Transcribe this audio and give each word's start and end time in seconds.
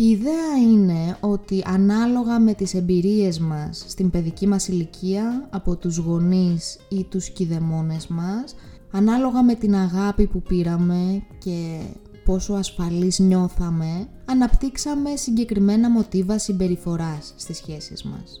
Η 0.00 0.08
ιδέα 0.08 0.56
είναι 0.62 1.16
ότι 1.20 1.62
ανάλογα 1.66 2.40
με 2.40 2.54
τις 2.54 2.74
εμπειρίες 2.74 3.38
μας 3.38 3.84
στην 3.88 4.10
παιδική 4.10 4.46
μας 4.46 4.68
ηλικία, 4.68 5.48
από 5.50 5.76
τους 5.76 5.96
γονείς 5.96 6.78
ή 6.88 7.04
τους 7.04 7.30
κηδεμόνες 7.30 8.06
μας, 8.06 8.54
ανάλογα 8.90 9.42
με 9.42 9.54
την 9.54 9.74
αγάπη 9.74 10.26
που 10.26 10.42
πήραμε 10.42 11.22
και 11.38 11.80
πόσο 12.24 12.52
ασφαλείς 12.52 13.18
νιώθαμε, 13.18 14.08
αναπτύξαμε 14.24 15.16
συγκεκριμένα 15.16 15.90
μοτίβα 15.90 16.38
συμπεριφοράς 16.38 17.34
στις 17.36 17.56
σχέσεις 17.56 18.02
μας. 18.02 18.40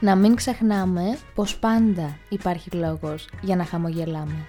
να 0.00 0.16
μην 0.16 0.34
ξεχνάμε 0.34 1.18
πως 1.34 1.58
πάντα 1.58 2.18
υπάρχει 2.28 2.70
λόγος 2.70 3.28
για 3.42 3.56
να 3.56 3.64
χαμογελάμε. 3.64 4.44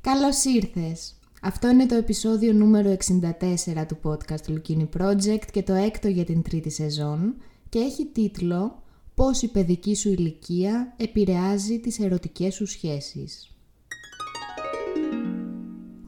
Καλώς 0.00 0.44
ήρθες! 0.44 1.14
Αυτό 1.42 1.68
είναι 1.68 1.86
το 1.86 1.94
επεισόδιο 1.94 2.52
νούμερο 2.52 2.96
64 3.06 3.86
του 3.88 3.98
podcast 4.02 4.50
Lukini 4.50 4.88
Project 4.98 5.44
και 5.52 5.62
το 5.62 5.74
έκτο 5.74 6.08
για 6.08 6.24
την 6.24 6.42
τρίτη 6.42 6.70
σεζόν 6.70 7.34
και 7.68 7.78
έχει 7.78 8.06
τίτλο 8.06 8.82
«Πώς 9.14 9.42
η 9.42 9.48
παιδική 9.48 9.96
σου 9.96 10.08
ηλικία 10.08 10.94
επηρεάζει 10.96 11.80
τις 11.80 11.98
ερωτικές 11.98 12.54
σου 12.54 12.66
σχέσεις». 12.66 13.55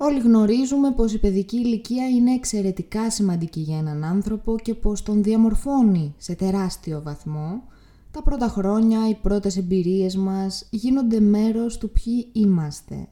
Όλοι 0.01 0.19
γνωρίζουμε 0.19 0.93
πως 0.93 1.13
η 1.13 1.19
παιδική 1.19 1.57
ηλικία 1.57 2.09
είναι 2.09 2.33
εξαιρετικά 2.33 3.11
σημαντική 3.11 3.61
για 3.61 3.79
έναν 3.79 4.05
άνθρωπο 4.05 4.59
και 4.59 4.75
πως 4.75 5.03
τον 5.03 5.23
διαμορφώνει 5.23 6.15
σε 6.19 6.35
τεράστιο 6.35 7.03
βαθμό. 7.03 7.63
Τα 8.11 8.23
πρώτα 8.23 8.49
χρόνια, 8.49 9.09
οι 9.09 9.15
πρώτες 9.15 9.57
εμπειρίες 9.57 10.17
μας 10.17 10.67
γίνονται 10.71 11.21
μέρος 11.21 11.79
του 11.79 11.91
ποιοι 11.91 12.29
είμαστε. 12.33 13.09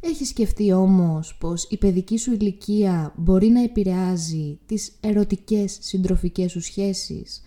Έχεις 0.00 0.28
σκεφτεί 0.28 0.72
όμως 0.72 1.36
πως 1.40 1.66
η 1.70 1.76
παιδική 1.76 2.18
σου 2.18 2.32
ηλικία 2.32 3.12
μπορεί 3.16 3.48
να 3.48 3.62
επηρεάζει 3.62 4.58
τις 4.66 4.92
ερωτικές 5.00 5.78
συντροφικές 5.80 6.50
σου 6.50 6.60
σχέσεις 6.60 7.44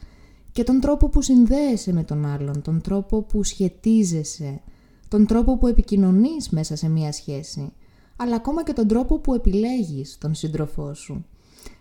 και 0.52 0.64
τον 0.64 0.80
τρόπο 0.80 1.10
που 1.10 1.22
συνδέεσαι 1.22 1.94
με 1.94 2.04
τον 2.04 2.26
άλλον, 2.26 2.62
τον 2.62 2.82
τρόπο 2.82 3.22
που 3.22 3.44
σχετίζεσαι, 3.44 4.62
τον 5.08 5.26
τρόπο 5.26 5.58
που 5.58 5.68
επικοινωνείς 5.68 6.50
μέσα 6.50 6.76
σε 6.76 6.90
μία 6.90 7.12
σχέση; 7.12 7.74
Αλλά 8.18 8.36
ακόμα 8.36 8.64
και 8.64 8.74
τον 8.74 8.88
τρόπο 8.88 9.20
που 9.20 9.34
επιλέγεις 9.34 10.18
τον 10.18 10.36
σύντροφό 10.36 10.94
σου. 10.94 11.26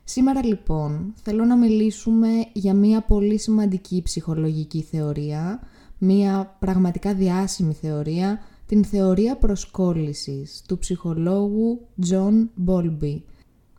Σήμερα 0.05 0.45
λοιπόν 0.45 1.15
θέλω 1.23 1.45
να 1.45 1.57
μιλήσουμε 1.57 2.29
για 2.53 2.75
μία 2.75 3.01
πολύ 3.03 3.39
σημαντική 3.39 4.03
ψυχολογική 4.03 4.83
θεωρία, 4.83 5.61
μία 5.99 6.57
πραγματικά 6.59 7.15
διάσημη 7.15 7.75
θεωρία, 7.75 8.39
την 8.67 8.85
θεωρία 8.85 9.37
προσκόλλησης 9.37 10.63
του 10.69 10.79
ψυχολόγου 10.79 11.81
John 12.11 12.47
Bowlby. 12.67 13.21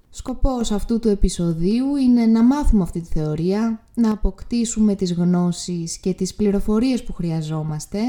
Σκοπός 0.09 0.71
αυτού 0.71 0.99
του 0.99 1.07
επεισοδίου 1.07 1.95
είναι 1.95 2.25
να 2.25 2.43
μάθουμε 2.43 2.83
αυτή 2.83 3.01
τη 3.01 3.07
θεωρία, 3.07 3.87
να 3.93 4.11
αποκτήσουμε 4.11 4.95
τις 4.95 5.13
γνώσεις 5.13 5.97
και 5.97 6.13
τις 6.13 6.35
πληροφορίες 6.35 7.03
που 7.03 7.13
χρειαζόμαστε 7.13 7.99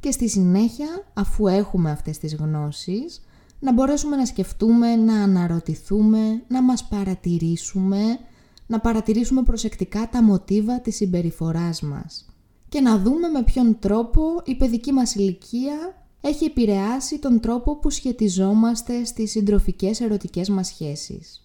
και 0.00 0.10
στη 0.10 0.28
συνέχεια, 0.28 0.88
αφού 1.14 1.46
έχουμε 1.46 1.90
αυτές 1.90 2.18
τις 2.18 2.34
γνώσεις, 2.34 3.20
να 3.58 3.72
μπορέσουμε 3.72 4.16
να 4.16 4.24
σκεφτούμε, 4.24 4.96
να 4.96 5.22
αναρωτηθούμε, 5.22 6.42
να 6.48 6.62
μας 6.62 6.84
παρατηρήσουμε, 6.84 8.18
να 8.66 8.80
παρατηρήσουμε 8.80 9.42
προσεκτικά 9.42 10.08
τα 10.08 10.22
μοτίβα 10.22 10.80
της 10.80 10.96
συμπεριφοράς 10.96 11.82
μας 11.82 12.26
και 12.68 12.80
να 12.80 12.98
δούμε 12.98 13.28
με 13.28 13.42
ποιον 13.42 13.78
τρόπο 13.78 14.22
η 14.44 14.54
παιδική 14.54 14.92
μας 14.92 15.14
ηλικία 15.14 16.06
έχει 16.20 16.44
επηρεάσει 16.44 17.18
τον 17.18 17.40
τρόπο 17.40 17.76
που 17.76 17.90
σχετιζόμαστε 17.90 19.04
στις 19.04 19.30
συντροφικές 19.30 20.00
ερωτικές 20.00 20.48
μας 20.48 20.66
σχέσεις. 20.66 21.42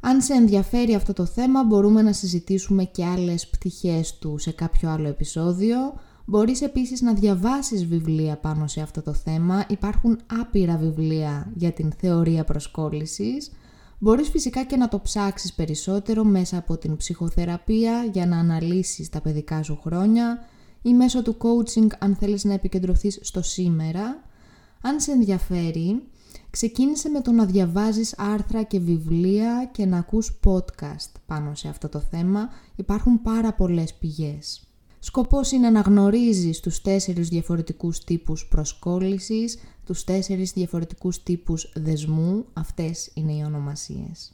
Αν 0.00 0.20
σε 0.20 0.32
ενδιαφέρει 0.32 0.94
αυτό 0.94 1.12
το 1.12 1.24
θέμα 1.24 1.64
μπορούμε 1.64 2.02
να 2.02 2.12
συζητήσουμε 2.12 2.84
και 2.84 3.04
άλλες 3.04 3.48
πτυχές 3.48 4.18
του 4.18 4.38
σε 4.38 4.50
κάποιο 4.50 4.90
άλλο 4.90 5.08
επεισόδιο 5.08 5.78
Μπορείς 6.26 6.60
επίσης 6.60 7.00
να 7.00 7.14
διαβάσεις 7.14 7.86
βιβλία 7.86 8.36
πάνω 8.36 8.66
σε 8.66 8.80
αυτό 8.80 9.02
το 9.02 9.12
θέμα. 9.12 9.64
Υπάρχουν 9.68 10.20
άπειρα 10.40 10.76
βιβλία 10.76 11.52
για 11.54 11.72
την 11.72 11.92
θεωρία 11.92 12.44
προσκόλλησης. 12.44 13.52
Μπορείς 13.98 14.28
φυσικά 14.28 14.64
και 14.64 14.76
να 14.76 14.88
το 14.88 15.00
ψάξεις 15.00 15.52
περισσότερο 15.52 16.24
μέσα 16.24 16.58
από 16.58 16.76
την 16.76 16.96
ψυχοθεραπεία 16.96 18.04
για 18.12 18.26
να 18.26 18.38
αναλύσεις 18.38 19.08
τα 19.08 19.20
παιδικά 19.20 19.62
σου 19.62 19.78
χρόνια 19.82 20.38
ή 20.82 20.94
μέσω 20.94 21.22
του 21.22 21.36
coaching 21.38 21.86
αν 21.98 22.16
θέλεις 22.16 22.44
να 22.44 22.52
επικεντρωθείς 22.52 23.18
στο 23.22 23.42
σήμερα. 23.42 24.22
Αν 24.80 25.00
σε 25.00 25.12
ενδιαφέρει, 25.12 26.02
ξεκίνησε 26.50 27.08
με 27.08 27.20
το 27.20 27.32
να 27.32 27.44
διαβάζεις 27.44 28.14
άρθρα 28.18 28.62
και 28.62 28.78
βιβλία 28.78 29.70
και 29.72 29.86
να 29.86 29.98
ακούς 29.98 30.40
podcast 30.44 31.12
πάνω 31.26 31.54
σε 31.54 31.68
αυτό 31.68 31.88
το 31.88 32.00
θέμα. 32.00 32.48
Υπάρχουν 32.76 33.22
πάρα 33.22 33.54
πολλές 33.54 33.94
πηγές. 33.94 34.63
Σκοπός 35.06 35.50
είναι 35.52 35.70
να 35.70 35.80
γνωρίζεις 35.80 36.60
τους 36.60 36.80
τέσσερις 36.80 37.28
διαφορετικούς 37.28 38.04
τύπους 38.04 38.46
προσκόλλησης, 38.46 39.58
τους 39.84 40.04
τέσσερις 40.04 40.52
διαφορετικούς 40.52 41.22
τύπους 41.22 41.72
δεσμού, 41.74 42.44
αυτές 42.52 43.10
είναι 43.14 43.32
οι 43.32 43.42
ονομασίες. 43.46 44.32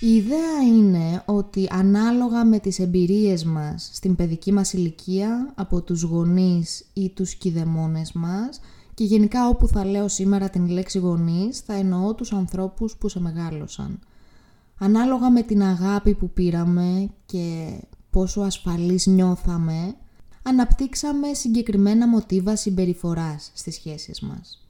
Η 0.00 0.14
ιδέα 0.14 0.62
είναι 0.66 1.22
ότι 1.26 1.66
ανάλογα 1.70 2.44
με 2.44 2.58
τις 2.58 2.78
εμπειρίες 2.78 3.44
μας 3.44 3.90
στην 3.92 4.16
παιδική 4.16 4.52
μας 4.52 4.72
ηλικία, 4.72 5.52
από 5.54 5.82
τους 5.82 6.02
γονείς 6.02 6.86
ή 6.92 7.08
τους 7.08 7.34
κηδεμόνες 7.34 8.12
μας, 8.12 8.60
και 8.94 9.04
γενικά 9.04 9.48
όπου 9.48 9.68
θα 9.68 9.84
λέω 9.84 10.08
σήμερα 10.08 10.50
την 10.50 10.68
λέξη 10.68 10.98
γονείς, 10.98 11.58
θα 11.58 11.74
εννοώ 11.74 12.14
τους 12.14 12.32
ανθρώπους 12.32 12.96
που 12.96 13.08
σε 13.08 13.20
μεγάλωσαν. 13.20 13.98
Ανάλογα 14.78 15.30
με 15.30 15.42
την 15.42 15.62
αγάπη 15.62 16.14
που 16.14 16.30
πήραμε 16.30 17.08
και 17.26 17.78
πόσο 18.16 18.40
ασφαλείς 18.40 19.06
νιώθαμε, 19.06 19.94
αναπτύξαμε 20.42 21.34
συγκεκριμένα 21.34 22.08
μοτίβα 22.08 22.56
συμπεριφοράς 22.56 23.50
στις 23.54 23.74
σχέσεις 23.74 24.20
μας. 24.20 24.66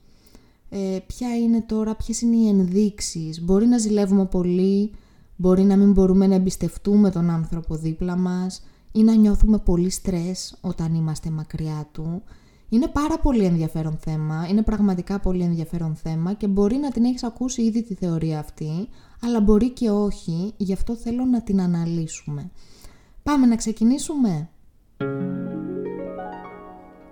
Ε, 0.68 0.98
ποια 1.06 1.36
είναι 1.36 1.60
τώρα, 1.60 1.94
ποιες 1.94 2.20
είναι 2.20 2.36
οι 2.36 2.48
ενδείξεις; 2.48 3.42
Μπορεί 3.42 3.66
να 3.66 3.78
ζηλεύουμε 3.78 4.26
πολύ, 4.26 4.90
μπορεί 5.36 5.62
να 5.62 5.76
μην 5.76 5.92
μπορούμε 5.92 6.26
να 6.26 6.34
εμπιστευτούμε 6.34 7.10
τον 7.10 7.30
άνθρωπο 7.30 7.76
δίπλα 7.76 8.16
μας 8.16 8.62
ή 8.92 9.02
να 9.02 9.14
νιώθουμε 9.14 9.58
πολύ 9.58 9.90
στρες 9.90 10.56
όταν 10.60 10.94
είμαστε 10.94 11.30
μακριά 11.30 11.88
του. 11.92 12.22
Είναι 12.68 12.88
πάρα 12.88 13.18
πολύ 13.18 13.44
ενδιαφέρον 13.44 13.96
θέμα, 14.00 14.46
είναι 14.50 14.62
πραγματικά 14.62 15.20
πολύ 15.20 15.42
ενδιαφέρον 15.42 15.94
θέμα 15.94 16.32
και 16.32 16.46
μπορεί 16.46 16.76
να 16.76 16.90
την 16.90 17.04
έχεις 17.04 17.22
ακούσει 17.22 17.62
ήδη 17.62 17.82
τη 17.82 17.94
θεωρία 17.94 18.38
αυτή, 18.38 18.88
αλλά 19.20 19.40
μπορεί 19.40 19.70
και 19.70 19.90
όχι, 19.90 20.52
γι' 20.56 20.72
αυτό 20.72 20.94
θέλω 20.94 21.24
να 21.24 21.42
την 21.42 21.60
αναλύσουμε. 21.60 22.50
Πάμε 23.26 23.46
να 23.46 23.56
ξεκινήσουμε. 23.56 24.48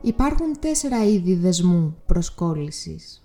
Υπάρχουν 0.03 0.59
τέσσερα 0.61 1.05
είδη 1.05 1.35
δεσμού 1.35 1.97
προσκόλλησης. 2.07 3.25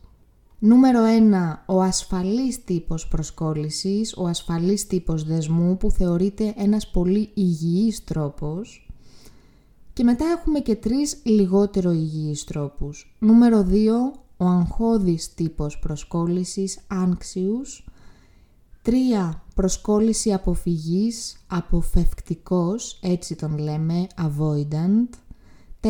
Νούμερο 0.59 0.99
1. 1.03 1.63
Ο 1.65 1.81
ασφαλής 1.81 2.63
τύπος 2.63 3.07
προσκόλλησης, 3.07 4.17
ο 4.17 4.27
ασφαλής 4.27 4.87
τύπος 4.87 5.23
δεσμού 5.23 5.77
που 5.77 5.91
θεωρείται 5.91 6.53
ένας 6.57 6.89
πολύ 6.89 7.31
υγιής 7.33 8.03
τρόπος. 8.03 8.91
Και 9.93 10.03
μετά 10.03 10.25
έχουμε 10.37 10.59
και 10.59 10.75
τρεις 10.75 11.21
λιγότερο 11.23 11.91
υγιείς 11.91 12.43
τρόπους. 12.43 13.15
Νούμερο 13.19 13.63
2. 13.63 14.13
Ο 14.37 14.45
αγχώδης 14.45 15.33
τύπος 15.33 15.79
προσκόλλησης, 15.79 16.79
anxious. 16.91 17.83
3 18.81 19.43
προσκόλληση 19.59 20.33
αποφυγής, 20.33 21.45
αποφευκτικός, 21.47 22.99
έτσι 23.01 23.35
τον 23.35 23.57
λέμε, 23.57 24.07
avoidant. 24.17 25.09
4. 25.79 25.89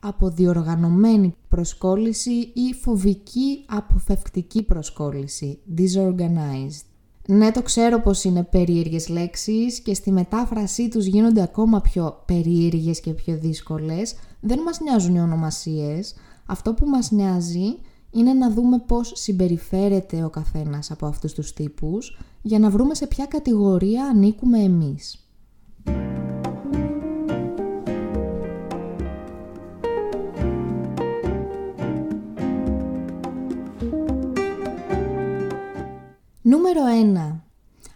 Αποδιοργανωμένη 0.00 1.34
προσκόλληση 1.48 2.30
ή 2.54 2.74
φοβική 2.80 3.64
αποφευκτική 3.66 4.62
προσκόλληση, 4.62 5.58
disorganized. 5.76 6.84
Ναι, 7.26 7.50
το 7.50 7.62
ξέρω 7.62 8.00
πως 8.00 8.24
είναι 8.24 8.42
περίεργες 8.42 9.08
λέξεις 9.08 9.80
και 9.80 9.94
στη 9.94 10.12
μετάφρασή 10.12 10.88
τους 10.88 11.06
γίνονται 11.06 11.42
ακόμα 11.42 11.80
πιο 11.80 12.22
περίεργες 12.26 13.00
και 13.00 13.12
πιο 13.12 13.38
δύσκολες. 13.38 14.14
Δεν 14.40 14.58
μας 14.58 14.80
νοιάζουν 14.80 15.14
οι 15.14 15.20
ονομασίες. 15.20 16.14
Αυτό 16.46 16.74
που 16.74 16.86
μας 16.86 17.10
νοιάζει 17.10 17.74
είναι 18.12 18.32
να 18.32 18.50
δούμε 18.50 18.78
πώς 18.78 19.12
συμπεριφέρεται 19.14 20.24
ο 20.24 20.30
καθένας 20.30 20.90
από 20.90 21.06
αυτούς 21.06 21.32
τους 21.32 21.52
τύπους 21.52 22.18
για 22.42 22.58
να 22.58 22.70
βρούμε 22.70 22.94
σε 22.94 23.06
ποια 23.06 23.26
κατηγορία 23.26 24.04
ανήκουμε 24.04 24.58
εμείς. 24.58 25.26
Νούμερο 36.42 36.80
1. 37.32 37.40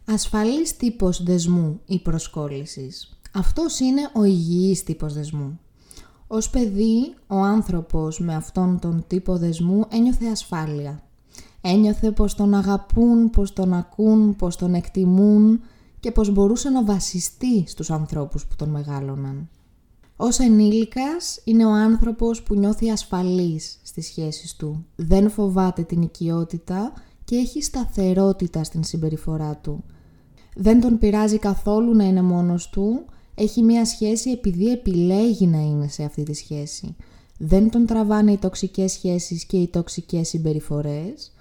Ασφαλής 0.04 0.76
τύπος 0.76 1.22
δεσμού 1.22 1.80
ή 1.86 1.98
προσκόλλησης. 1.98 3.20
Αυτός 3.34 3.80
είναι 3.80 4.10
ο 4.14 4.24
υγιής 4.24 4.82
τύπος 4.82 5.14
δεσμού. 5.14 5.60
Ως 6.26 6.50
παιδί, 6.50 7.14
ο 7.26 7.36
άνθρωπος 7.36 8.20
με 8.20 8.34
αυτόν 8.34 8.78
τον 8.78 9.04
τύπο 9.06 9.36
δεσμού 9.36 9.84
ένιωθε 9.88 10.26
ασφάλεια. 10.26 11.02
Ένιωθε 11.60 12.10
πως 12.10 12.34
τον 12.34 12.54
αγαπούν, 12.54 13.30
πως 13.30 13.52
τον 13.52 13.72
ακούν, 13.72 14.36
πως 14.36 14.56
τον 14.56 14.74
εκτιμούν 14.74 15.60
και 16.00 16.12
πως 16.12 16.32
μπορούσε 16.32 16.70
να 16.70 16.84
βασιστεί 16.84 17.64
στους 17.66 17.90
ανθρώπους 17.90 18.46
που 18.46 18.54
τον 18.56 18.68
μεγάλωναν. 18.68 19.48
Ως 20.16 20.38
ενήλικας 20.38 21.40
είναι 21.44 21.64
ο 21.64 21.70
άνθρωπος 21.70 22.42
που 22.42 22.54
νιώθει 22.54 22.90
ασφαλής 22.90 23.78
στις 23.82 24.06
σχέσεις 24.06 24.56
του. 24.56 24.86
Δεν 24.96 25.30
φοβάται 25.30 25.82
την 25.82 26.02
οικειότητα 26.02 26.92
και 27.24 27.36
έχει 27.36 27.62
σταθερότητα 27.62 28.64
στην 28.64 28.84
συμπεριφορά 28.84 29.56
του. 29.56 29.84
Δεν 30.54 30.80
τον 30.80 30.98
πειράζει 30.98 31.38
καθόλου 31.38 31.94
να 31.94 32.04
είναι 32.04 32.22
μόνος 32.22 32.70
του, 32.70 33.04
έχει 33.38 33.62
μία 33.62 33.84
σχέση 33.84 34.30
επειδή 34.30 34.70
επιλέγει 34.70 35.46
να 35.46 35.58
είναι 35.58 35.88
σε 35.88 36.04
αυτή 36.04 36.22
τη 36.22 36.34
σχέση. 36.34 36.96
Δεν 37.38 37.70
τον 37.70 37.86
τραβάνε 37.86 38.32
οι 38.32 38.36
τοξικές 38.36 38.92
σχέσεις 38.92 39.44
και 39.44 39.56
οι 39.56 39.68
τοξικές 39.68 40.28
συμπεριφορές. 40.28 41.32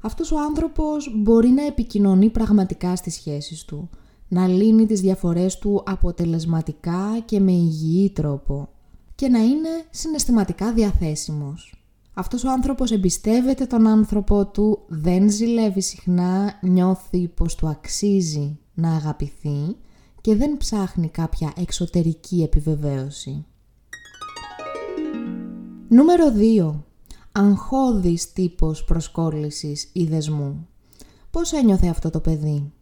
Αυτός 0.00 0.32
ο 0.32 0.38
άνθρωπος 0.38 1.12
μπορεί 1.16 1.48
να 1.48 1.66
επικοινωνεί 1.66 2.30
πραγματικά 2.30 2.96
στις 2.96 3.14
σχέσεις 3.14 3.64
του, 3.64 3.88
να 4.28 4.46
λύνει 4.46 4.86
τις 4.86 5.00
διαφορές 5.00 5.58
του 5.58 5.82
αποτελεσματικά 5.86 7.22
και 7.24 7.40
με 7.40 7.52
υγιή 7.52 8.10
τρόπο 8.10 8.68
και 9.14 9.28
να 9.28 9.38
είναι 9.38 9.68
συναισθηματικά 9.90 10.72
διαθέσιμος. 10.72 11.74
Αυτός 12.14 12.44
ο 12.44 12.50
άνθρωπος 12.50 12.90
εμπιστεύεται 12.90 13.66
τον 13.66 13.86
άνθρωπο 13.86 14.46
του, 14.46 14.78
δεν 14.86 15.30
ζηλεύει 15.30 15.80
συχνά, 15.80 16.58
νιώθει 16.62 17.28
πως 17.28 17.54
του 17.54 17.68
αξίζει 17.68 18.58
να 18.74 18.94
αγαπηθεί 18.94 19.76
και 20.24 20.36
δεν 20.36 20.56
ψάχνει 20.56 21.08
κάποια 21.08 21.52
εξωτερική 21.56 22.42
επιβεβαίωση. 22.42 23.44
Νούμερο 25.88 26.24
2. 26.36 26.74
Αγχώδης 27.32 28.32
τύπος 28.32 28.84
προσκόλλησης 28.84 29.90
ή 29.92 30.04
δεσμού. 30.04 30.68
Πώς 31.30 31.52
ένιωθε 31.52 31.86
αυτό 31.88 32.10
το 32.10 32.20
παιδί; 32.20 32.72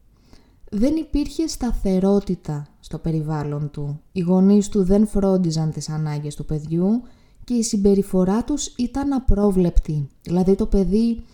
Δεν 0.70 0.96
υπήρχε 0.96 1.46
σταθερότητα 1.46 2.66
στο 2.80 2.98
περιβάλλον 2.98 3.70
του. 3.70 4.00
Οι 4.12 4.20
γονείς 4.20 4.68
του 4.68 4.84
δεν 4.84 5.06
φρόντιζαν 5.06 5.70
τις 5.70 5.88
ανάγκες 5.88 6.34
του 6.34 6.44
παιδιού 6.44 7.02
και 7.44 7.54
η 7.54 7.62
συμπεριφορά 7.62 8.44
τους 8.44 8.66
ήταν 8.66 9.12
απρόβλεπτη. 9.12 10.08
Δηλαδή 10.22 10.54
το 10.54 10.66
παιδί 10.66 11.24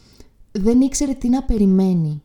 δεν 0.52 0.80
ήξερε 0.80 1.12
τι 1.12 1.28
να 1.28 1.42
περιμένει. 1.42 2.22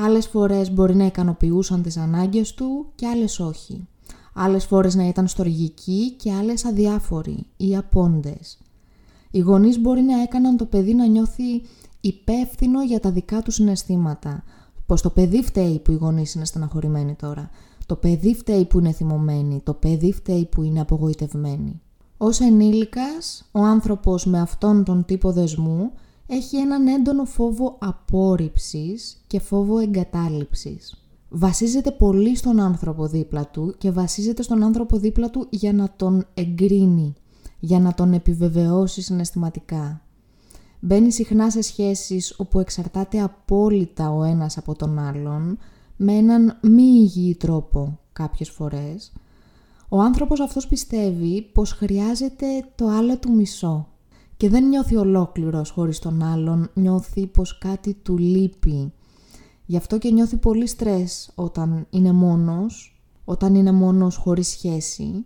Άλλες 0.00 0.26
φορές 0.26 0.72
μπορεί 0.72 0.94
να 0.94 1.06
ικανοποιούσαν 1.06 1.82
τις 1.82 1.96
ανάγκες 1.96 2.54
του 2.54 2.86
και 2.94 3.06
άλλες 3.06 3.40
όχι. 3.40 3.86
Άλλες 4.34 4.64
φορές 4.64 4.94
να 4.94 5.08
ήταν 5.08 5.26
στοργικοί 5.26 6.10
και 6.10 6.32
άλλες 6.32 6.64
αδιάφοροι 6.64 7.46
ή 7.56 7.76
απόντες. 7.76 8.58
Οι 9.30 9.38
γονείς 9.38 9.80
μπορεί 9.80 10.00
να 10.00 10.22
έκαναν 10.22 10.56
το 10.56 10.64
παιδί 10.64 10.94
να 10.94 11.06
νιώθει 11.06 11.62
υπεύθυνο 12.00 12.82
για 12.82 13.00
τα 13.00 13.10
δικά 13.10 13.42
του 13.42 13.50
συναισθήματα. 13.50 14.44
Πως 14.86 15.02
το 15.02 15.10
παιδί 15.10 15.42
φταίει 15.42 15.78
που 15.78 15.92
οι 15.92 15.94
γονείς 15.94 16.34
είναι 16.34 16.44
στεναχωρημένοι 16.44 17.14
τώρα. 17.14 17.50
Το 17.86 17.96
παιδί 17.96 18.34
φταίει 18.34 18.64
που 18.64 18.78
είναι 18.78 18.92
θυμωμένοι. 18.92 19.60
Το 19.64 19.74
παιδί 19.74 20.12
φταίει 20.12 20.44
που 20.44 20.62
είναι 20.62 20.80
απογοητευμένοι. 20.80 21.80
Ως 22.16 22.40
ενήλικας, 22.40 23.48
ο 23.52 23.60
άνθρωπος 23.60 24.26
με 24.26 24.40
αυτόν 24.40 24.84
τον 24.84 25.04
τύπο 25.04 25.32
δεσμού 25.32 25.90
έχει 26.30 26.56
έναν 26.56 26.86
έντονο 26.86 27.24
φόβο 27.24 27.76
απόρριψης 27.78 29.22
και 29.26 29.40
φόβο 29.40 29.78
εγκατάλειψης. 29.78 31.02
Βασίζεται 31.28 31.90
πολύ 31.90 32.36
στον 32.36 32.60
άνθρωπο 32.60 33.06
δίπλα 33.06 33.46
του 33.46 33.74
και 33.78 33.90
βασίζεται 33.90 34.42
στον 34.42 34.62
άνθρωπο 34.62 34.98
δίπλα 34.98 35.30
του 35.30 35.46
για 35.50 35.72
να 35.72 35.92
τον 35.96 36.26
εγκρίνει, 36.34 37.14
για 37.58 37.80
να 37.80 37.94
τον 37.94 38.12
επιβεβαιώσει 38.12 39.02
συναισθηματικά. 39.02 40.02
Μπαίνει 40.80 41.12
συχνά 41.12 41.50
σε 41.50 41.62
σχέσεις 41.62 42.34
όπου 42.38 42.60
εξαρτάται 42.60 43.20
απόλυτα 43.20 44.10
ο 44.10 44.22
ένας 44.22 44.58
από 44.58 44.74
τον 44.74 44.98
άλλον, 44.98 45.58
με 45.96 46.12
έναν 46.12 46.58
μη 46.62 46.82
υγιή 46.82 47.34
τρόπο 47.34 47.98
κάποιες 48.12 48.50
φορές, 48.50 49.12
ο 49.88 50.00
άνθρωπος 50.00 50.40
αυτός 50.40 50.66
πιστεύει 50.66 51.42
πως 51.52 51.72
χρειάζεται 51.72 52.46
το 52.74 52.88
άλλο 52.88 53.18
του 53.18 53.32
μισό 53.32 53.88
και 54.38 54.48
δεν 54.48 54.68
νιώθει 54.68 54.96
ολόκληρος 54.96 55.70
χωρίς 55.70 55.98
τον 55.98 56.22
άλλον, 56.22 56.70
νιώθει 56.74 57.26
πως 57.26 57.58
κάτι 57.58 57.94
του 57.94 58.18
λείπει. 58.18 58.92
Γι' 59.66 59.76
αυτό 59.76 59.98
και 59.98 60.10
νιώθει 60.10 60.36
πολύ 60.36 60.66
στρες 60.66 61.30
όταν 61.34 61.86
είναι 61.90 62.12
μόνος, 62.12 63.00
όταν 63.24 63.54
είναι 63.54 63.72
μόνος 63.72 64.16
χωρίς 64.16 64.48
σχέση 64.48 65.24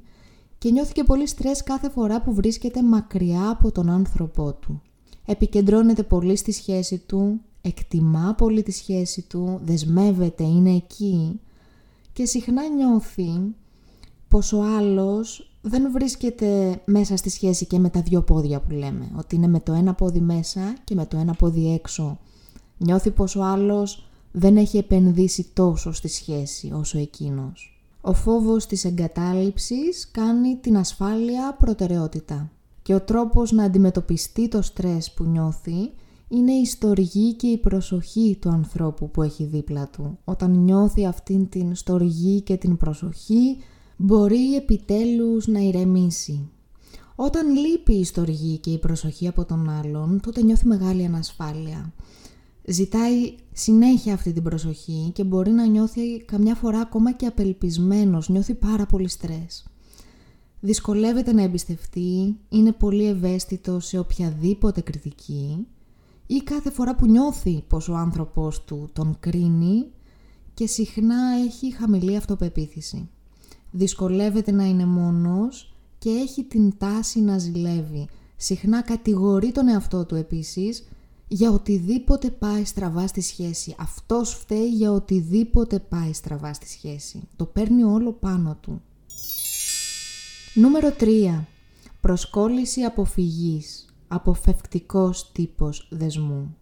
και 0.59 0.70
νιώθει 0.70 0.93
και 0.93 1.05
πολύ 1.05 1.26
στρες 1.26 1.62
κάθε 1.62 1.91
φορά 1.91 2.23
που 2.23 2.35
βρίσκεται 2.35 2.82
μακριά 2.82 3.50
από 3.50 3.73
τον 3.73 3.88
άνθρωπό 3.88 4.53
του. 4.53 4.82
Επικεντρώνεται 5.26 6.03
πολύ 6.03 6.37
στη 6.37 6.53
σχέση 6.53 6.99
του, 6.99 7.41
εκτιμά 7.61 8.35
πολύ 8.35 8.62
τη 8.62 8.70
σχέση 8.73 9.23
του, 9.23 9.61
δεσμεύεται, 9.65 10.44
είναι 10.44 10.75
εκεί 10.75 11.41
και 12.12 12.25
συχνά 12.25 12.69
νιώθει 12.69 13.55
πως 14.29 14.53
ο 14.53 14.62
άλλος 14.62 15.52
δεν 15.62 15.93
βρίσκεται 15.93 16.81
μέσα 16.85 17.17
στη 17.17 17.31
σχέση 17.31 17.67
και 17.67 17.79
με 17.79 17.91
τα 17.91 18.00
δυο 18.00 18.23
πόδια 18.23 18.61
που 18.61 18.70
λέμε. 18.70 19.11
Ότι 19.19 19.37
είναι 19.37 19.47
με 19.47 19.61
το 19.61 19.73
ένα 19.73 19.94
πόδι 19.94 20.20
μέσα 20.20 20.75
και 20.85 20.94
με 20.94 21.06
το 21.06 21.17
ένα 21.17 21.35
πόδι 21.35 21.73
έξω. 21.73 22.19
Νιώθει 22.79 23.11
πως 23.11 23.37
ο 23.37 23.43
άλλος 23.43 24.06
δεν 24.32 24.56
έχει 24.56 24.79
επενδύσει 24.79 25.47
τόσο 25.53 25.93
στη 25.93 26.09
σχέση 26.09 26.73
όσο 26.75 26.99
εκείνος. 26.99 27.76
Ο 28.00 28.12
φόβος 28.12 28.67
της 28.67 28.85
εγκατάλειψης 28.85 30.11
κάνει 30.11 30.56
την 30.56 30.77
ασφάλεια 30.77 31.56
προτεραιότητα. 31.58 32.51
Και 32.82 32.94
ο 32.94 33.01
τρόπος 33.01 33.53
να 33.53 33.65
αντιμετωπιστεί 33.65 34.48
το 34.48 34.63
στρες 34.63 35.13
που 35.13 35.25
νιώθει 35.25 35.91
είναι 36.29 36.53
η 36.53 36.65
στοργή 36.65 37.34
και 37.34 37.46
η 37.46 37.58
προσοχή 37.58 38.37
του 38.41 38.48
ανθρώπου 38.48 39.10
που 39.10 39.22
έχει 39.22 39.44
δίπλα 39.44 39.89
του. 39.89 40.19
Όταν 40.25 40.51
νιώθει 40.51 41.06
αυτήν 41.06 41.48
την 41.48 41.75
στοργή 41.75 42.41
και 42.41 42.56
την 42.56 42.77
προσοχή, 42.77 43.56
μπορεί 44.05 44.55
επιτέλους 44.55 45.47
να 45.47 45.61
ηρεμήσει. 45.61 46.51
Όταν 47.15 47.56
λείπει 47.56 47.93
η 47.93 48.05
στοργή 48.05 48.59
και 48.59 48.71
η 48.71 48.79
προσοχή 48.79 49.29
από 49.29 49.44
τον 49.44 49.69
άλλον, 49.69 50.21
τότε 50.21 50.43
νιώθει 50.43 50.67
μεγάλη 50.67 51.05
ανασφάλεια. 51.05 51.93
Ζητάει 52.65 53.35
συνέχεια 53.53 54.15
αυτή 54.15 54.32
την 54.32 54.43
προσοχή 54.43 55.11
και 55.15 55.25
μπορεί 55.25 55.51
να 55.51 55.67
νιώθει 55.67 56.21
καμιά 56.21 56.55
φορά 56.55 56.79
ακόμα 56.79 57.13
και 57.13 57.27
απελπισμένος, 57.27 58.29
νιώθει 58.29 58.55
πάρα 58.55 58.87
πολύ 58.87 59.09
στρες. 59.09 59.67
Δυσκολεύεται 60.61 61.32
να 61.32 61.43
εμπιστευτεί, 61.43 62.37
είναι 62.49 62.73
πολύ 62.73 63.06
ευαίσθητο 63.06 63.81
σε 63.81 63.99
οποιαδήποτε 63.99 64.81
κριτική 64.81 65.67
ή 66.27 66.37
κάθε 66.37 66.71
φορά 66.71 66.94
που 66.94 67.06
νιώθει 67.06 67.65
πως 67.69 67.89
ο 67.89 67.94
άνθρωπος 67.94 68.65
του 68.65 68.91
τον 68.93 69.17
κρίνει 69.21 69.87
και 70.55 70.67
συχνά 70.67 71.21
έχει 71.44 71.73
χαμηλή 71.73 72.17
αυτοπεποίθηση 72.17 73.09
δυσκολεύεται 73.72 74.50
να 74.52 74.64
είναι 74.64 74.86
μόνος 74.86 75.74
και 75.98 76.10
έχει 76.10 76.44
την 76.44 76.79
τάση 76.79 77.20
να 77.20 77.38
ζηλεύει. 77.38 78.08
Συχνά 78.36 78.82
κατηγορεί 78.82 79.52
τον 79.52 79.69
εαυτό 79.69 80.05
του 80.05 80.14
επίσης 80.14 80.84
για 81.29 81.50
οτιδήποτε 81.50 82.31
πάει 82.31 82.64
στραβά 82.64 83.06
στη 83.06 83.20
σχέση. 83.20 83.74
Αυτός 83.79 84.34
φταίει 84.34 84.69
για 84.69 84.93
οτιδήποτε 84.93 85.79
πάει 85.79 86.12
στραβά 86.12 86.52
στη 86.52 86.69
σχέση. 86.69 87.29
Το 87.36 87.44
παίρνει 87.44 87.82
όλο 87.82 88.12
πάνω 88.12 88.58
του. 88.60 88.82
Νούμερο 90.55 90.94
3. 90.98 91.44
Προσκόλληση 92.00 92.82
αποφυγής. 92.82 93.86
Αποφευκτικός 94.08 95.32
τύπος 95.32 95.88
δεσμού. 95.91 96.56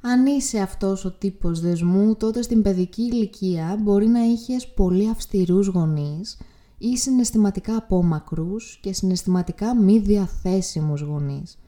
Αν 0.00 0.26
είσαι 0.26 0.58
αυτός 0.58 1.04
ο 1.04 1.10
τύπος 1.10 1.60
δεσμού, 1.60 2.16
τότε 2.16 2.42
στην 2.42 2.62
παιδική 2.62 3.02
ηλικία 3.02 3.78
μπορεί 3.82 4.06
να 4.06 4.24
είχες 4.24 4.68
πολύ 4.68 5.08
αυστηρούς 5.08 5.66
γονείς 5.66 6.38
ή 6.78 6.96
συναισθηματικά 6.96 7.76
απόμακρους 7.76 8.78
και 8.82 8.92
συναισθηματικά 8.92 9.74
μη 9.74 9.98
διαθέσιμους 9.98 11.00
γονείς. 11.00 11.58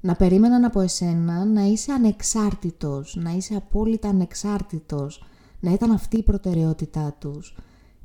Να 0.00 0.14
περίμεναν 0.14 0.64
από 0.64 0.80
εσένα 0.80 1.44
να 1.44 1.62
είσαι 1.62 1.92
ανεξάρτητος, 1.92 3.16
να 3.22 3.30
είσαι 3.30 3.54
απόλυτα 3.54 4.08
ανεξάρτητος, 4.08 5.24
να 5.60 5.72
ήταν 5.72 5.90
αυτή 5.90 6.16
η 6.16 6.22
προτεραιότητά 6.22 7.16
τους 7.18 7.56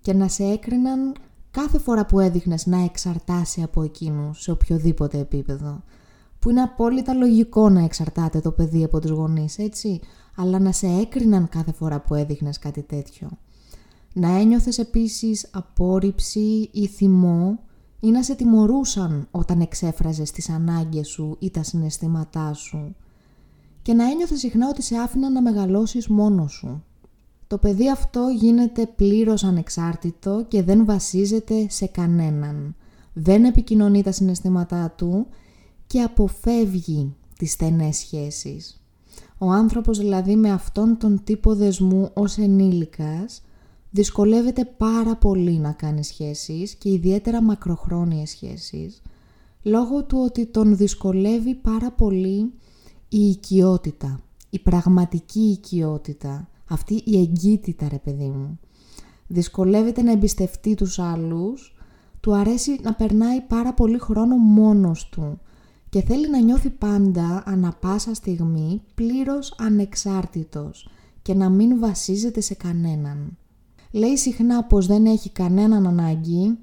και 0.01 0.13
να 0.13 0.27
σε 0.27 0.43
έκριναν 0.43 1.15
κάθε 1.51 1.79
φορά 1.79 2.05
που 2.05 2.19
έδειχνες 2.19 2.65
να 2.65 2.83
εξαρτάσαι 2.83 3.63
από 3.63 3.83
εκείνους 3.83 4.41
σε 4.41 4.51
οποιοδήποτε 4.51 5.17
επίπεδο. 5.17 5.83
Που 6.39 6.49
είναι 6.49 6.61
απόλυτα 6.61 7.13
λογικό 7.13 7.69
να 7.69 7.83
εξαρτάται 7.83 8.39
το 8.39 8.51
παιδί 8.51 8.83
από 8.83 8.99
τους 8.99 9.09
γονείς, 9.09 9.57
έτσι, 9.57 9.99
αλλά 10.35 10.59
να 10.59 10.71
σε 10.71 10.87
έκριναν 10.87 11.49
κάθε 11.49 11.71
φορά 11.71 11.99
που 11.99 12.15
έδειχνες 12.15 12.59
κάτι 12.59 12.81
τέτοιο. 12.81 13.29
Να 14.17 14.39
ένιωθες 14.39 14.77
επίσης 14.77 15.47
απόρριψη 15.51 16.69
ή 16.71 16.87
θυμό 16.87 17.59
ή 17.99 18.11
να 18.11 18.23
σε 18.23 18.35
τιμωρούσαν 18.35 19.27
όταν 19.31 19.61
εξέφραζες 19.61 20.31
τις 20.31 20.49
ανάγκες 20.49 21.07
σου 21.07 21.35
ή 21.39 21.49
τα 21.49 21.63
συναισθήματά 21.63 22.53
σου; 22.53 22.95
Και 23.81 23.93
να 23.93 24.11
ένιωθες 24.11 24.39
συχνά 24.39 24.69
ότι 24.69 24.81
σε 24.81 24.97
άφηναν 24.97 25.31
να 25.31 25.41
μεγαλώσεις 25.41 26.07
μόνος 26.07 26.51
σου. 26.51 26.83
Το 27.47 27.57
παιδί 27.57 27.89
αυτό 27.89 28.27
γίνεται 28.39 28.85
πλήρως 28.85 29.43
ανεξάρτητο 29.43 30.45
και 30.47 30.63
δεν 30.63 30.85
βασίζεται 30.85 31.67
σε 31.69 31.85
κανέναν. 31.85 32.75
Δεν 33.13 33.45
επικοινωνεί 33.45 34.03
τα 34.03 34.11
συναισθήματά 34.11 34.93
του 34.97 35.27
και 35.87 36.01
αποφεύγει 36.01 37.15
τις 37.37 37.51
στενές 37.51 37.97
σχέσεις. 37.97 38.81
Ο 39.37 39.51
άνθρωπος 39.51 39.97
δηλαδή 39.97 40.35
με 40.35 40.51
αυτόν 40.51 40.97
τον 40.97 41.21
τύπο 41.23 41.55
δεσμού 41.55 42.09
ως 42.13 42.37
ενήλικας 42.37 43.44
δυσκολεύεται 43.95 44.65
πάρα 44.77 45.15
πολύ 45.15 45.57
να 45.59 45.71
κάνει 45.71 46.03
σχέσεις 46.03 46.75
και 46.75 46.89
ιδιαίτερα 46.89 47.41
μακροχρόνιες 47.41 48.29
σχέσεις 48.29 49.01
λόγω 49.61 50.03
του 50.03 50.21
ότι 50.25 50.45
τον 50.45 50.77
δυσκολεύει 50.77 51.55
πάρα 51.55 51.91
πολύ 51.91 52.53
η 53.09 53.27
οικειότητα, 53.27 54.21
η 54.49 54.59
πραγματική 54.59 55.39
οικειότητα, 55.39 56.49
αυτή 56.69 56.93
η 57.05 57.19
εγκύτητα 57.19 57.87
ρε 57.89 57.97
παιδί 57.97 58.27
μου. 58.27 58.59
Δυσκολεύεται 59.27 60.01
να 60.01 60.11
εμπιστευτεί 60.11 60.75
τους 60.75 60.99
άλλους, 60.99 61.75
του 62.19 62.35
αρέσει 62.35 62.79
να 62.81 62.93
περνάει 62.93 63.41
πάρα 63.41 63.73
πολύ 63.73 63.97
χρόνο 63.97 64.35
μόνος 64.35 65.09
του 65.09 65.39
και 65.89 66.01
θέλει 66.01 66.29
να 66.29 66.39
νιώθει 66.39 66.69
πάντα 66.69 67.43
ανα 67.45 67.77
πάσα 67.79 68.13
στιγμή 68.13 68.81
πλήρως 68.95 69.55
ανεξάρτητος 69.57 70.89
και 71.21 71.33
να 71.33 71.49
μην 71.49 71.79
βασίζεται 71.79 72.41
σε 72.41 72.53
κανέναν. 72.53 73.37
Λέει 73.95 74.17
συχνά 74.17 74.63
πως 74.63 74.85
δεν 74.85 75.05
έχει 75.05 75.29
κανέναν 75.29 75.87
ανάγκη 75.87 76.57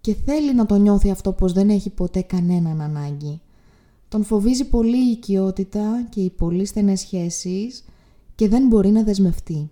και 0.00 0.14
θέλει 0.14 0.54
να 0.54 0.66
το 0.66 0.76
νιώθει 0.76 1.10
αυτό 1.10 1.32
πως 1.32 1.52
δεν 1.52 1.70
έχει 1.70 1.90
ποτέ 1.90 2.22
κανέναν 2.22 2.80
ανάγκη. 2.80 3.40
Τον 4.08 4.24
φοβίζει 4.24 4.68
πολύ 4.68 5.08
η 5.08 5.10
οικειότητα 5.10 6.06
και 6.08 6.20
οι 6.20 6.30
πολύ 6.30 6.64
στενές 6.64 7.00
σχέσεις 7.00 7.84
και 8.34 8.48
δεν 8.48 8.66
μπορεί 8.66 8.90
να 8.90 9.02
δεσμευτεί. 9.02 9.70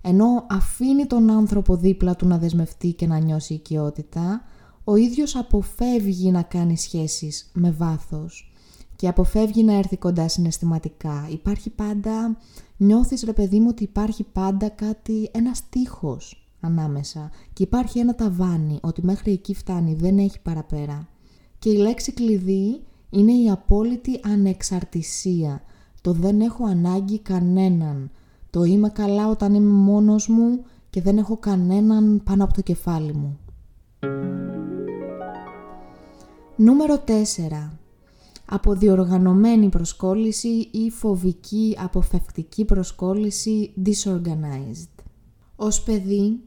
Ενώ 0.00 0.46
αφήνει 0.50 1.06
τον 1.06 1.30
άνθρωπο 1.30 1.76
δίπλα 1.76 2.16
του 2.16 2.26
να 2.26 2.38
δεσμευτεί 2.38 2.92
και 2.92 3.06
να 3.06 3.18
νιώσει 3.18 3.54
οικειότητα, 3.54 4.42
ο 4.84 4.96
ίδιος 4.96 5.36
αποφεύγει 5.36 6.30
να 6.30 6.42
κάνει 6.42 6.76
σχέσεις 6.76 7.50
με 7.54 7.70
βάθος 7.70 8.52
και 8.96 9.08
αποφεύγει 9.08 9.62
να 9.62 9.72
έρθει 9.72 9.96
κοντά 9.96 10.28
συναισθηματικά. 10.28 11.28
Υπάρχει 11.30 11.70
πάντα, 11.70 12.36
νιώθεις 12.76 13.22
ρε 13.22 13.32
παιδί 13.32 13.60
μου 13.60 13.66
ότι 13.70 13.82
υπάρχει 13.82 14.24
πάντα 14.32 14.68
κάτι, 14.68 15.30
ένας 15.32 15.58
στίχος 15.58 16.48
ανάμεσα 16.60 17.30
και 17.52 17.62
υπάρχει 17.62 17.98
ένα 17.98 18.14
ταβάνι 18.14 18.78
ότι 18.82 19.04
μέχρι 19.04 19.32
εκεί 19.32 19.54
φτάνει, 19.54 19.94
δεν 19.94 20.18
έχει 20.18 20.40
παραπέρα. 20.40 21.08
Και 21.58 21.70
η 21.70 21.76
λέξη 21.76 22.12
κλειδί 22.12 22.82
είναι 23.10 23.32
η 23.32 23.50
απόλυτη 23.50 24.20
ανεξαρτησία. 24.24 25.62
Το 26.00 26.12
δεν 26.12 26.40
έχω 26.40 26.64
ανάγκη 26.64 27.18
κανέναν. 27.18 28.10
Το 28.50 28.64
είμαι 28.64 28.88
καλά 28.88 29.28
όταν 29.28 29.54
είμαι 29.54 29.72
μόνος 29.72 30.28
μου 30.28 30.64
και 30.90 31.02
δεν 31.02 31.18
έχω 31.18 31.36
κανέναν 31.36 32.20
πάνω 32.24 32.44
από 32.44 32.52
το 32.52 32.60
κεφάλι 32.60 33.12
μου. 33.12 33.38
Νούμερο 36.56 37.04
4. 37.06 37.12
Αποδιοργανωμένη 38.48 39.68
προσκόλληση 39.68 40.68
ή 40.70 40.90
φοβική 40.90 41.76
αποφευκτική 41.78 42.64
προσκόλληση 42.64 43.72
disorganized. 43.84 45.04
Ως 45.56 45.82
παιδί 45.82 46.40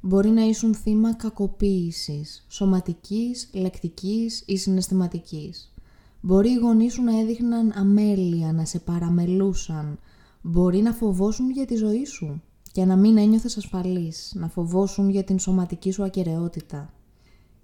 μπορεί 0.00 0.28
να 0.28 0.42
ήσουν 0.42 0.74
θύμα 0.74 1.14
κακοποίησης, 1.14 2.46
σωματικής, 2.48 3.50
λεκτικής 3.52 4.42
ή 4.46 4.56
συναισθηματικής. 4.56 5.74
Μπορεί 6.20 6.50
οι 6.50 6.58
γονείς 6.58 6.92
σου 6.92 7.02
να 7.02 7.20
έδειχναν 7.20 7.72
αμέλεια, 7.76 8.52
να 8.52 8.64
σε 8.64 8.78
παραμελούσαν. 8.78 9.98
Μπορεί 10.42 10.78
να 10.78 10.92
φοβόσουν 10.92 11.50
για 11.50 11.66
τη 11.66 11.74
ζωή 11.74 12.04
σου 12.04 12.42
και 12.72 12.84
να 12.84 12.96
μην 12.96 13.18
ένιωθες 13.18 13.56
ασφαλής, 13.56 14.32
να 14.34 14.48
φοβόσουν 14.48 15.08
για 15.10 15.24
την 15.24 15.38
σωματική 15.38 15.90
σου 15.90 16.04
ακαιρεότητα. 16.04 16.92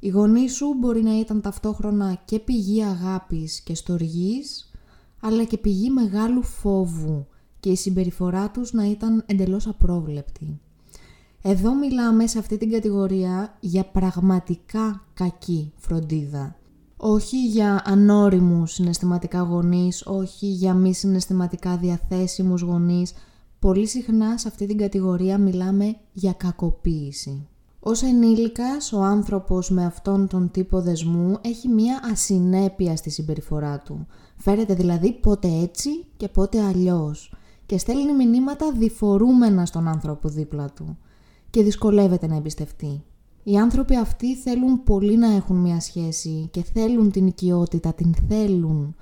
Οι 0.04 0.08
γονείς 0.08 0.54
σου 0.54 0.75
μπορεί 0.78 1.02
να 1.02 1.18
ήταν 1.18 1.40
ταυτόχρονα 1.40 2.20
και 2.25 2.38
πηγή 2.38 2.82
αγάπης 2.82 3.61
και 3.61 3.75
στοργής, 3.75 4.70
αλλά 5.20 5.44
και 5.44 5.58
πηγή 5.58 5.90
μεγάλου 5.90 6.42
φόβου 6.42 7.26
και 7.61 7.70
η 7.70 7.76
συμπεριφορά 7.76 8.50
τους 8.50 8.73
να 8.73 8.84
ήταν 8.84 9.25
εντελώς 9.26 9.66
απρόβλεπτη. 9.66 10.61
Εδώ 11.42 11.75
μιλάμε 11.75 12.26
σε 12.26 12.38
αυτή 12.38 12.56
την 12.56 12.70
κατηγορία 12.70 13.56
για 13.61 13.84
πραγματικά 13.84 15.04
κακή 15.14 15.73
φροντίδα 15.76 16.56
όχι 16.96 17.46
για 17.46 17.82
ανώριμους 17.84 18.73
συναισθηματικά 18.73 19.40
γονείς, 19.40 20.06
όχι 20.06 20.46
για 20.46 20.75
μη 20.75 20.94
συναισθηματικά 20.94 21.76
διαθέσιμους 21.76 22.61
γονείς. 22.61 23.12
Πολύ 23.58 23.87
συχνά 23.87 24.38
σε 24.38 24.49
αυτή 24.49 24.66
την 24.66 24.78
κατηγορία 24.78 25.38
μιλάμε 25.38 25.96
για 26.12 26.32
κακοποίηση. 26.32 27.49
Ως 27.86 28.02
ενήλικας, 28.02 28.92
ο 28.92 29.02
άνθρωπος 29.02 29.70
με 29.70 29.84
αυτόν 29.84 30.28
τον 30.28 30.50
τύπο 30.50 30.80
δεσμού 30.80 31.38
έχει 31.40 31.68
μία 31.68 32.00
ασυνέπεια 32.12 32.96
στη 32.96 33.10
συμπεριφορά 33.10 33.78
του. 33.78 34.06
Φέρεται 34.36 34.74
δηλαδή 34.74 35.12
πότε 35.12 35.48
έτσι 35.48 35.90
και 36.16 36.28
πότε 36.28 36.60
αλλιώς 36.60 37.34
και 37.66 37.78
στέλνει 37.78 38.12
μηνύματα 38.12 38.72
διφορούμενα 38.72 39.66
στον 39.66 39.88
άνθρωπο 39.88 40.28
δίπλα 40.28 40.70
του 40.70 40.98
και 41.50 41.62
δυσκολεύεται 41.62 42.26
να 42.26 42.36
εμπιστευτεί. 42.36 43.02
Οι 43.42 43.56
άνθρωποι 43.56 43.96
αυτοί 43.96 44.36
θέλουν 44.36 44.82
πολύ 44.82 45.16
να 45.16 45.34
έχουν 45.34 45.56
μια 45.56 45.80
σχέση 45.80 46.48
και 46.50 46.62
θέλουν 46.62 47.10
την 47.10 47.26
οικειότητα, 47.26 47.92
την 47.92 48.14
θέλουν, 48.28 48.96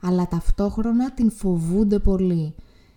αλλά 0.00 0.28
ταυτόχρονα 0.28 1.12
την 1.12 1.30
φοβούνται 1.30 1.98
πολύ. 1.98 2.54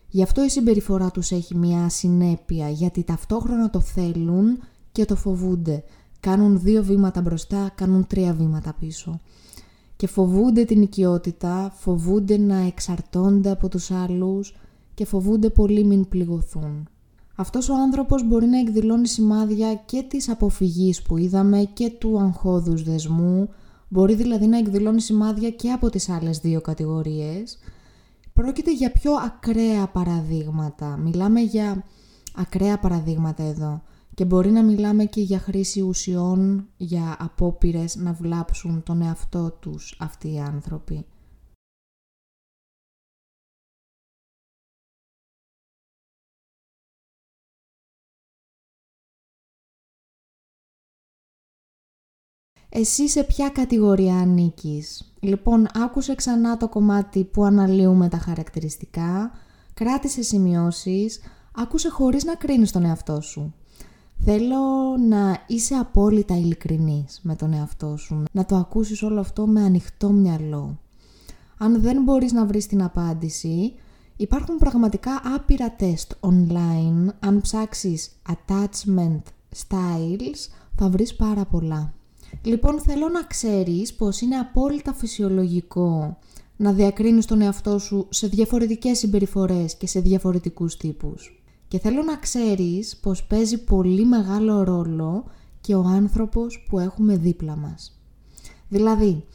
Γι' 0.09 0.23
αυτό 0.23 0.43
η 0.43 0.49
συμπεριφορά 0.49 1.11
τους 1.11 1.31
έχει 1.31 1.55
μια 1.55 1.83
ασυνέπεια, 1.83 2.69
γιατί 2.69 3.03
ταυτόχρονα 3.03 3.69
το 3.69 3.79
θέλουν 3.79 4.57
και 4.93 5.05
το 5.05 5.15
φοβούνται. 5.15 5.83
Κάνουν 6.19 6.59
δύο 6.59 6.83
βήματα 6.83 7.21
μπροστά, 7.21 7.71
κάνουν 7.75 8.07
τρία 8.07 8.33
βήματα 8.33 8.75
πίσω. 8.79 9.19
Και 9.95 10.07
φοβούνται 10.07 10.63
την 10.63 10.81
οικειότητα, 10.81 11.73
φοβούνται 11.75 12.37
να 12.37 12.55
εξαρτώνται 12.55 13.51
από 13.51 13.69
τους 13.69 13.91
άλλους 13.91 14.55
και 14.93 15.05
φοβούνται 15.05 15.49
πολύ 15.49 15.83
μην 15.83 16.07
πληγωθούν. 16.07 16.87
Αυτός 17.35 17.69
ο 17.69 17.73
άνθρωπος 17.73 18.27
μπορεί 18.27 18.45
να 18.45 18.59
εκδηλώνει 18.59 19.07
σημάδια 19.07 19.73
και 19.73 20.03
της 20.07 20.29
αποφυγής 20.29 21.01
που 21.01 21.17
είδαμε 21.17 21.69
και 21.73 21.89
του 21.89 22.19
αγχώδους 22.19 22.83
δεσμού, 22.83 23.49
μπορεί 23.89 24.15
δηλαδή 24.15 24.47
να 24.47 24.57
εκδηλώνει 24.57 25.01
σημάδια 25.01 25.49
και 25.49 25.71
από 25.71 25.89
τις 25.89 26.09
άλλες 26.09 26.39
δύο 26.39 26.61
κατηγορίες. 26.61 27.57
Πρόκειται 28.33 28.73
για 28.73 28.91
πιο 28.91 29.11
ακραία 29.13 29.87
παραδείγματα. 29.87 30.97
Μιλάμε 30.97 31.39
για 31.39 31.83
ακραία 32.35 32.79
παραδείγματα 32.79 33.43
εδώ 33.43 33.81
και 34.13 34.25
μπορεί 34.25 34.51
να 34.51 34.63
μιλάμε 34.63 35.05
και 35.05 35.21
για 35.21 35.39
χρήση 35.39 35.81
ουσιών, 35.81 36.69
για 36.77 37.15
απόπειρες 37.19 37.95
να 37.95 38.13
βλάψουν 38.13 38.83
τον 38.83 39.01
εαυτό 39.01 39.51
τους 39.51 39.97
αυτοί 39.99 40.33
οι 40.33 40.39
άνθρωποι. 40.39 41.05
Εσύ 52.75 53.09
σε 53.09 53.23
ποια 53.23 53.49
κατηγορία 53.49 54.15
ανήκεις; 54.15 55.13
Λοιπόν, 55.19 55.67
άκουσε 55.73 56.15
ξανά 56.15 56.57
το 56.57 56.69
κομμάτι 56.69 57.23
που 57.23 57.43
αναλύουμε 57.43 58.09
τα 58.09 58.17
χαρακτηριστικά, 58.17 59.31
κράτησε 59.73 60.21
σημειώσεις, 60.21 61.19
άκουσε 61.53 61.89
χωρίς 61.89 62.23
να 62.23 62.35
κρίνεις 62.35 62.71
τον 62.71 62.85
εαυτό 62.85 63.21
σου. 63.21 63.53
Θέλω 64.25 64.97
να 65.07 65.43
είσαι 65.47 65.75
απόλυτα 65.75 66.37
ειλικρινής 66.37 67.19
με 67.23 67.35
τον 67.35 67.53
εαυτό 67.53 67.97
σου, 67.97 68.23
να 68.31 68.45
το 68.45 68.55
ακούσεις 68.55 69.03
όλο 69.03 69.19
αυτό 69.19 69.47
με 69.47 69.61
ανοιχτό 69.61 70.09
μυαλό. 70.09 70.79
Αν 71.57 71.81
δεν 71.81 72.03
μπορείς 72.03 72.31
να 72.31 72.45
βρεις 72.45 72.67
την 72.67 72.83
απάντηση, 72.83 73.73
υπάρχουν 74.17 74.57
πραγματικά 74.57 75.21
άπειρα 75.35 75.71
τεστ 75.71 76.11
online. 76.19 77.07
Αν 77.19 77.41
ψάξεις 77.41 78.11
attachment 78.29 79.21
styles, 79.67 80.49
θα 80.75 80.89
βρεις 80.89 81.15
πάρα 81.15 81.45
πολλά. 81.45 81.93
Λοιπόν, 82.41 82.79
θέλω 82.79 83.09
να 83.09 83.23
ξέρεις 83.23 83.93
πως 83.93 84.21
είναι 84.21 84.35
απόλυτα 84.35 84.93
φυσιολογικό 84.93 86.17
να 86.57 86.71
διακρίνεις 86.71 87.25
τον 87.25 87.41
εαυτό 87.41 87.79
σου 87.79 88.07
σε 88.09 88.27
διαφορετικές 88.27 88.97
συμπεριφορές 88.97 89.75
και 89.75 89.87
σε 89.87 89.99
διαφορετικούς 89.99 90.77
τύπους. 90.77 91.42
Και 91.73 91.79
θέλω 91.79 92.03
να 92.03 92.15
ξέρεις 92.15 92.97
πως 92.97 93.23
παίζει 93.23 93.63
πολύ 93.63 94.05
μεγάλο 94.05 94.63
ρόλο 94.63 95.25
και 95.61 95.75
ο 95.75 95.81
άνθρωπος 95.81 96.65
που 96.69 96.79
έχουμε 96.79 97.17
δίπλα 97.17 97.55
μας. 97.55 97.99
Δηλαδή, 98.69 99.25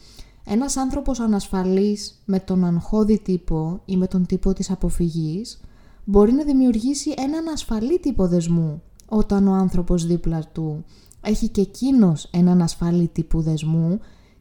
ένας 0.44 0.76
άνθρωπος 0.76 1.20
ανασφαλής 1.20 2.22
με 2.24 2.40
τον 2.40 2.64
αγχώδη 2.64 3.18
τύπο 3.18 3.80
ή 3.84 3.96
με 3.96 4.06
τον 4.06 4.26
τύπο 4.26 4.52
της 4.52 4.70
αποφυγής 4.70 5.60
μπορεί 6.04 6.32
να 6.32 6.44
δημιουργήσει 6.44 7.14
έναν 7.16 7.48
ασφαλή 7.48 7.98
τύπο 7.98 8.26
δεσμού 8.26 8.82
όταν 9.08 9.48
ο 9.48 9.52
άνθρωπος 9.52 10.06
δίπλα 10.06 10.42
του 10.52 10.84
έχει 11.20 11.48
και 11.48 11.60
εκείνος 11.60 12.28
έναν 12.30 12.62
ασφαλή 12.62 13.08
τύπο 13.08 13.40
δεσμού 13.40 14.00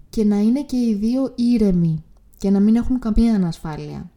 και 0.10 0.24
να 0.24 0.38
είναι 0.40 0.64
και 0.64 0.78
οι 0.78 0.96
δύο 0.96 1.34
ήρεμοι 1.36 2.04
και 2.38 2.50
να 2.50 2.60
μην 2.60 2.76
έχουν 2.76 3.00
καμία 3.00 3.36
ανασφάλεια. 3.36 4.12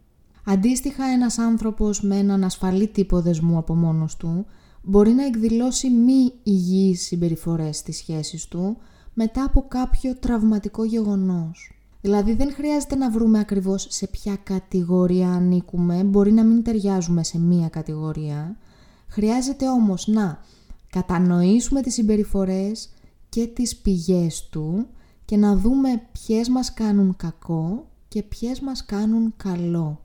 Αντίστοιχα, 0.45 1.05
ένας 1.05 1.39
άνθρωπος 1.39 2.03
με 2.03 2.17
έναν 2.17 2.45
ασφαλή 2.45 2.89
τύπο 2.89 3.21
δεσμού 3.21 3.57
από 3.57 3.75
μόνος 3.75 4.17
του 4.17 4.47
μπορεί 4.83 5.11
να 5.11 5.25
εκδηλώσει 5.25 5.91
μη 5.91 6.33
υγιείς 6.43 7.03
συμπεριφορές 7.03 7.77
στις 7.77 7.97
σχέσεις 7.97 8.49
του 8.49 8.77
μετά 9.15 9.45
από 9.45 9.65
κάποιο 9.69 10.17
τραυματικό 10.17 10.85
γεγονός. 10.85 11.75
Δηλαδή 12.01 12.35
δεν 12.35 12.53
χρειάζεται 12.53 12.95
να 12.95 13.11
βρούμε 13.11 13.39
ακριβώς 13.39 13.87
σε 13.91 14.07
ποια 14.07 14.37
κατηγορία 14.37 15.29
ανήκουμε, 15.29 16.05
μπορεί 16.05 16.33
να 16.33 16.45
μην 16.45 16.63
ταιριάζουμε 16.63 17.25
σε 17.25 17.39
μία 17.39 17.69
κατηγορία. 17.69 18.57
Χρειάζεται 19.09 19.69
όμως 19.69 20.07
να 20.07 20.39
κατανοήσουμε 20.91 21.83
τις 21.83 21.95
συμπεριφορές 21.95 22.89
και 23.29 23.47
τις 23.47 23.77
πηγές 23.77 24.49
του 24.51 24.87
και 25.25 25.37
να 25.37 25.57
δούμε 25.57 26.03
ποιες 26.13 26.49
μας 26.49 26.75
κάνουν 26.75 27.17
κακό 27.17 27.87
και 28.09 28.23
ποιες 28.23 28.61
μας 28.61 28.85
κάνουν 28.85 29.35
καλό. 29.37 30.01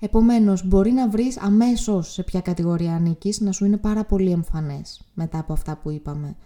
Επομένως, 0.00 0.66
μπορεί 0.66 0.90
να 0.90 1.08
βρεις 1.08 1.38
αμέσως 1.38 2.12
σε 2.12 2.22
ποια 2.22 2.40
κατηγορία 2.40 2.94
ανήκεις, 2.94 3.40
να 3.40 3.52
σου 3.52 3.64
είναι 3.64 3.76
πάρα 3.76 4.04
πολύ 4.04 4.30
εμφανές 4.30 5.00
μετά 5.14 5.38
από 5.38 5.52
αυτά 5.52 5.76
που 5.76 5.90
είπαμε. 5.90 6.36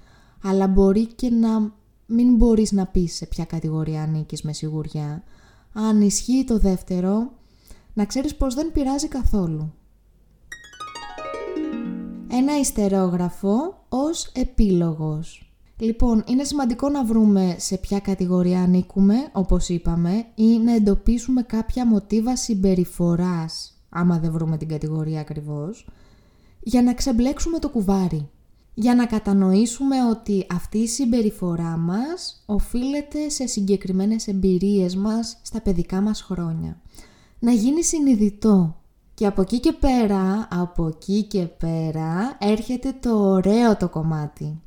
Αλλά 0.42 0.66
μπορεί 0.66 1.07
και 1.07 1.30
να 1.30 1.73
μην 2.07 2.35
μπορείς 2.35 2.73
να 2.73 2.87
πεις 2.87 3.14
σε 3.14 3.26
ποια 3.26 3.45
κατηγορία 3.45 4.02
ανήκεις 4.02 4.42
με 4.42 4.52
σιγουριά. 4.52 5.23
Αν 5.73 6.00
ισχύει 6.00 6.45
το 6.47 6.59
δεύτερο, 6.59 7.33
να 7.95 8.04
ξέρεις 8.04 8.37
πως 8.37 8.54
δεν 8.54 8.73
πειράζει 8.73 9.09
καθόλου. 9.09 9.73
Ένα 12.30 12.59
ιστερόγραφο 12.59 13.85
ως 13.88 14.26
επίλογος. 14.35 15.50
Λοιπόν, 15.83 16.25
είναι 16.27 16.45
σημαντικό 16.45 16.89
να 16.89 17.05
βρούμε 17.05 17.57
σε 17.59 17.77
ποια 17.77 18.01
κατηγορία 18.01 18.63
ανήκουμε, 18.63 19.15
όπως 19.33 19.69
είπαμε, 19.69 20.27
ή 20.35 20.59
να 20.59 20.75
εντοπίσουμε 20.75 21.43
κάποια 21.43 21.87
μοτίβα 21.87 22.37
συμπεριφοράς, 22.37 23.73
άμα 23.89 24.19
δεν 24.19 24.33
βρούμε 24.33 24.57
την 24.57 24.69
κατηγορία 24.69 25.21
ακριβώς, 25.21 25.89
για 26.61 26.83
να 26.83 26.95
ξεμπλέξουμε 26.95 27.59
το 27.59 27.69
κουβάρι. 27.69 28.29
Για 28.75 28.95
να 28.95 29.07
κατανοήσουμε 29.07 29.97
ότι 30.11 30.47
αυτή 30.55 30.79
η 30.79 30.87
συμπεριφορά 30.87 31.77
μας 31.77 32.43
οφείλεται 32.47 33.29
σε 33.29 33.47
συγκεκριμένες 33.47 34.27
εμπειρίες 34.29 34.97
μας 34.97 35.39
στα 35.43 35.61
παιδικά 35.61 36.01
μας 36.01 36.23
χρόνια. 36.23 36.81
Να 37.39 37.53
γίνει 37.53 37.83
συνειδητό. 37.83 38.77
Και 39.15 39.27
από 39.27 39.41
εκεί 39.41 39.61
και 39.61 39.73
πέρα, 39.73 40.49
από 40.51 40.87
εκεί 40.87 41.23
και 41.23 41.43
πέρα, 41.47 42.37
έρχεται 42.39 42.95
το 43.01 43.31
ωραίο 43.31 43.77
το 43.77 43.89
κομμάτι. 43.89 44.61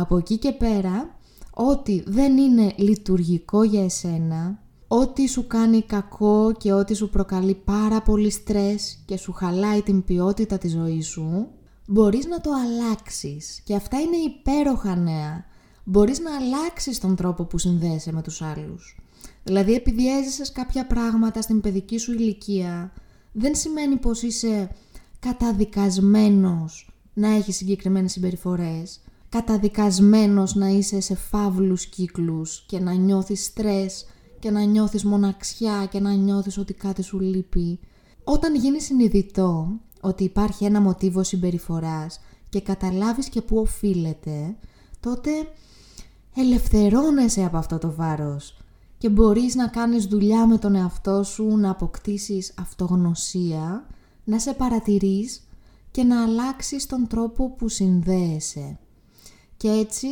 Από 0.00 0.16
εκεί 0.16 0.36
και 0.38 0.52
πέρα, 0.52 1.16
ό,τι 1.50 2.02
δεν 2.06 2.36
είναι 2.36 2.72
λειτουργικό 2.76 3.62
για 3.62 3.84
εσένα, 3.84 4.62
ό,τι 4.88 5.28
σου 5.28 5.46
κάνει 5.46 5.82
κακό 5.82 6.52
και 6.58 6.72
ό,τι 6.72 6.94
σου 6.94 7.10
προκαλεί 7.10 7.54
πάρα 7.54 8.02
πολύ 8.02 8.30
στρες 8.30 9.02
και 9.04 9.16
σου 9.16 9.32
χαλάει 9.32 9.82
την 9.82 10.04
ποιότητα 10.04 10.58
της 10.58 10.72
ζωής 10.72 11.06
σου, 11.06 11.48
μπορείς 11.86 12.26
να 12.26 12.40
το 12.40 12.50
αλλάξεις. 12.50 13.60
Και 13.64 13.74
αυτά 13.74 14.00
είναι 14.00 14.16
υπέροχα 14.16 14.96
νέα. 14.96 15.44
Μπορείς 15.84 16.20
να 16.20 16.36
αλλάξεις 16.36 17.00
τον 17.00 17.16
τρόπο 17.16 17.44
που 17.44 17.58
συνδέεσαι 17.58 18.12
με 18.12 18.22
τους 18.22 18.42
άλλους. 18.42 18.98
Δηλαδή 19.42 19.74
επειδή 19.74 20.18
έζησες 20.18 20.52
κάποια 20.52 20.86
πράγματα 20.86 21.42
στην 21.42 21.60
παιδική 21.60 21.98
σου 21.98 22.12
ηλικία, 22.12 22.92
δεν 23.32 23.54
σημαίνει 23.54 23.96
πως 23.96 24.22
είσαι 24.22 24.70
καταδικασμένος 25.20 26.90
να 27.14 27.28
έχεις 27.28 27.56
συγκεκριμένες 27.56 28.12
συμπεριφορές 28.12 29.00
καταδικασμένος 29.28 30.54
να 30.54 30.68
είσαι 30.68 31.00
σε 31.00 31.14
φαύλους 31.14 31.86
κύκλους 31.86 32.64
και 32.66 32.80
να 32.80 32.92
νιώθεις 32.92 33.44
στρες 33.44 34.06
και 34.38 34.50
να 34.50 34.62
νιώθεις 34.62 35.04
μοναξιά 35.04 35.86
και 35.90 36.00
να 36.00 36.12
νιώθεις 36.12 36.58
ότι 36.58 36.74
κάτι 36.74 37.02
σου 37.02 37.20
λείπει. 37.20 37.80
Όταν 38.24 38.54
γίνει 38.54 38.80
συνειδητό 38.80 39.80
ότι 40.00 40.24
υπάρχει 40.24 40.64
ένα 40.64 40.80
μοτίβο 40.80 41.22
συμπεριφοράς 41.22 42.20
και 42.48 42.60
καταλάβεις 42.60 43.28
και 43.28 43.42
πού 43.42 43.58
οφείλεται, 43.58 44.56
τότε 45.00 45.30
ελευθερώνεσαι 46.34 47.44
από 47.44 47.56
αυτό 47.56 47.78
το 47.78 47.92
βάρος 47.92 48.56
και 48.98 49.08
μπορείς 49.08 49.54
να 49.54 49.66
κάνεις 49.66 50.04
δουλειά 50.04 50.46
με 50.46 50.58
τον 50.58 50.74
εαυτό 50.74 51.22
σου, 51.22 51.56
να 51.56 51.70
αποκτήσεις 51.70 52.54
αυτογνωσία, 52.58 53.86
να 54.24 54.38
σε 54.38 54.52
παρατηρείς 54.52 55.48
και 55.90 56.02
να 56.02 56.22
αλλάξεις 56.22 56.86
τον 56.86 57.06
τρόπο 57.06 57.50
που 57.50 57.68
συνδέεσαι 57.68 58.78
και 59.58 59.68
έτσι 59.68 60.08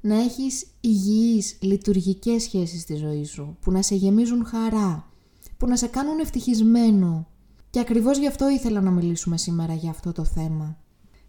να 0.00 0.14
έχεις 0.14 0.66
υγιείς, 0.80 1.56
λειτουργικές 1.60 2.42
σχέσεις 2.42 2.80
στη 2.80 2.94
ζωή 2.94 3.24
σου, 3.24 3.56
που 3.60 3.70
να 3.70 3.82
σε 3.82 3.94
γεμίζουν 3.94 4.44
χαρά, 4.44 5.10
που 5.56 5.66
να 5.66 5.76
σε 5.76 5.86
κάνουν 5.86 6.18
ευτυχισμένο. 6.18 7.28
Και 7.70 7.80
ακριβώς 7.80 8.18
γι' 8.18 8.26
αυτό 8.26 8.48
ήθελα 8.48 8.80
να 8.80 8.90
μιλήσουμε 8.90 9.36
σήμερα 9.36 9.74
για 9.74 9.90
αυτό 9.90 10.12
το 10.12 10.24
θέμα. 10.24 10.78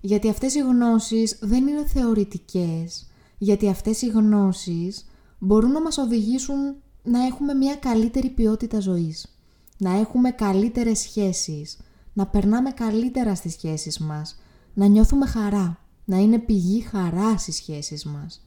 Γιατί 0.02 0.30
αυτές 0.30 0.56
οι 0.56 0.60
γνώσεις 0.60 1.38
δεν 1.42 1.68
είναι 1.68 1.86
θεωρητικές, 1.86 3.08
γιατί 3.38 3.68
αυτές 3.70 4.02
οι 4.02 4.08
γνώσεις 4.08 5.06
μπορούν 5.40 5.72
να 5.72 5.82
μας 5.82 5.98
οδηγήσουν 5.98 6.76
να 7.04 7.26
έχουμε 7.26 7.54
μια 7.54 7.76
καλύτερη 7.76 8.30
ποιότητα 8.30 8.80
ζωής, 8.80 9.40
να 9.78 10.00
έχουμε 10.00 10.32
καλύτερες 10.32 11.00
σχέσεις, 11.00 11.78
να 12.14 12.28
περνάμε 12.28 12.72
καλύτερα 12.72 13.36
στις 13.36 13.54
σχέσεις 13.54 14.00
μας, 14.00 14.40
να 14.74 14.86
νιώθουμε 14.86 15.26
χαρά 15.26 15.89
να 16.10 16.18
είναι 16.18 16.40
πηγή 16.40 16.82
χαράς 16.82 17.42
στις 17.42 17.56
σχέσεις 17.56 18.06
μας 18.06 18.42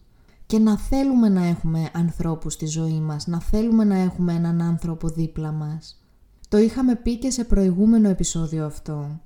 και 0.46 0.59
να 0.59 0.79
θέλουμε 0.79 1.29
να 1.29 1.44
έχουμε 1.44 1.90
ανθρώπους 1.92 2.53
στη 2.53 2.66
ζωή 2.66 3.01
μας, 3.01 3.27
να 3.27 3.40
θέλουμε 3.40 3.85
να 3.85 3.96
έχουμε 3.96 4.33
έναν 4.33 4.62
άνθρωπο 4.62 5.09
δίπλα 5.09 5.53
μας. 5.53 6.03
Το 6.48 6.59
είχαμε 6.59 6.94
πει 6.94 7.16
και 7.16 7.31
σε 7.31 7.44
προηγούμενο 7.44 8.09
επεισόδιο 8.09 8.64
αυτό. 8.64 9.20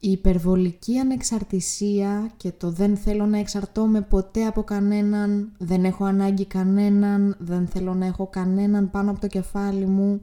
Η 0.00 0.10
υπερβολική 0.10 0.98
ανεξαρτησία 0.98 2.32
και 2.36 2.52
το 2.52 2.70
δεν 2.70 2.96
θέλω 2.96 3.26
να 3.26 3.38
εξαρτώμαι 3.38 4.00
ποτέ 4.00 4.44
από 4.46 4.62
κανέναν, 4.62 5.52
δεν 5.58 5.84
έχω 5.84 6.04
ανάγκη 6.04 6.44
κανέναν, 6.44 7.36
δεν 7.38 7.66
θέλω 7.66 7.94
να 7.94 8.06
έχω 8.06 8.26
κανέναν 8.26 8.90
πάνω 8.90 9.10
από 9.10 9.20
το 9.20 9.26
κεφάλι 9.26 9.86
μου, 9.86 10.20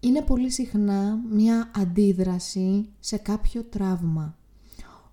είναι 0.00 0.22
πολύ 0.22 0.50
συχνά 0.50 1.18
μια 1.30 1.70
αντίδραση 1.76 2.88
σε 3.00 3.16
κάποιο 3.16 3.62
τραύμα. 3.62 4.34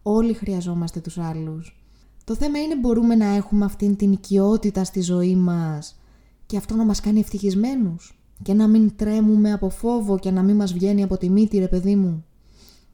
Όλοι 0.10 0.34
χρειαζόμαστε 0.34 1.00
τους 1.00 1.17
άλλους. 1.17 1.86
Το 2.24 2.36
θέμα 2.36 2.60
είναι 2.60 2.76
μπορούμε 2.76 3.15
να 3.15 3.26
έχουμε 3.26 3.65
αυτήν 3.65 3.96
την 3.96 4.12
οικειότητα 4.12 4.84
στη 4.84 5.02
ζωή 5.02 5.36
μας 5.36 6.00
και 6.46 6.58
αυτό 6.58 6.76
να 6.76 6.86
μας 6.86 7.00
κάνει 7.00 7.20
ευτυχισμένους 7.20 8.20
και 8.43 8.54
να 8.54 8.67
μην 8.67 8.96
τρέμουμε 8.96 9.52
από 9.52 9.70
φόβο 9.70 10.20
και 10.20 10.32
να 10.32 10.43
μην 10.43 10.56
μας 10.56 10.74
βγαίνει 10.74 11.04
από 11.04 11.17
τη 11.17 11.30
μύτη 11.30 11.58
ρε 11.58 11.67
παιδί 11.67 11.96
μου. 11.96 12.26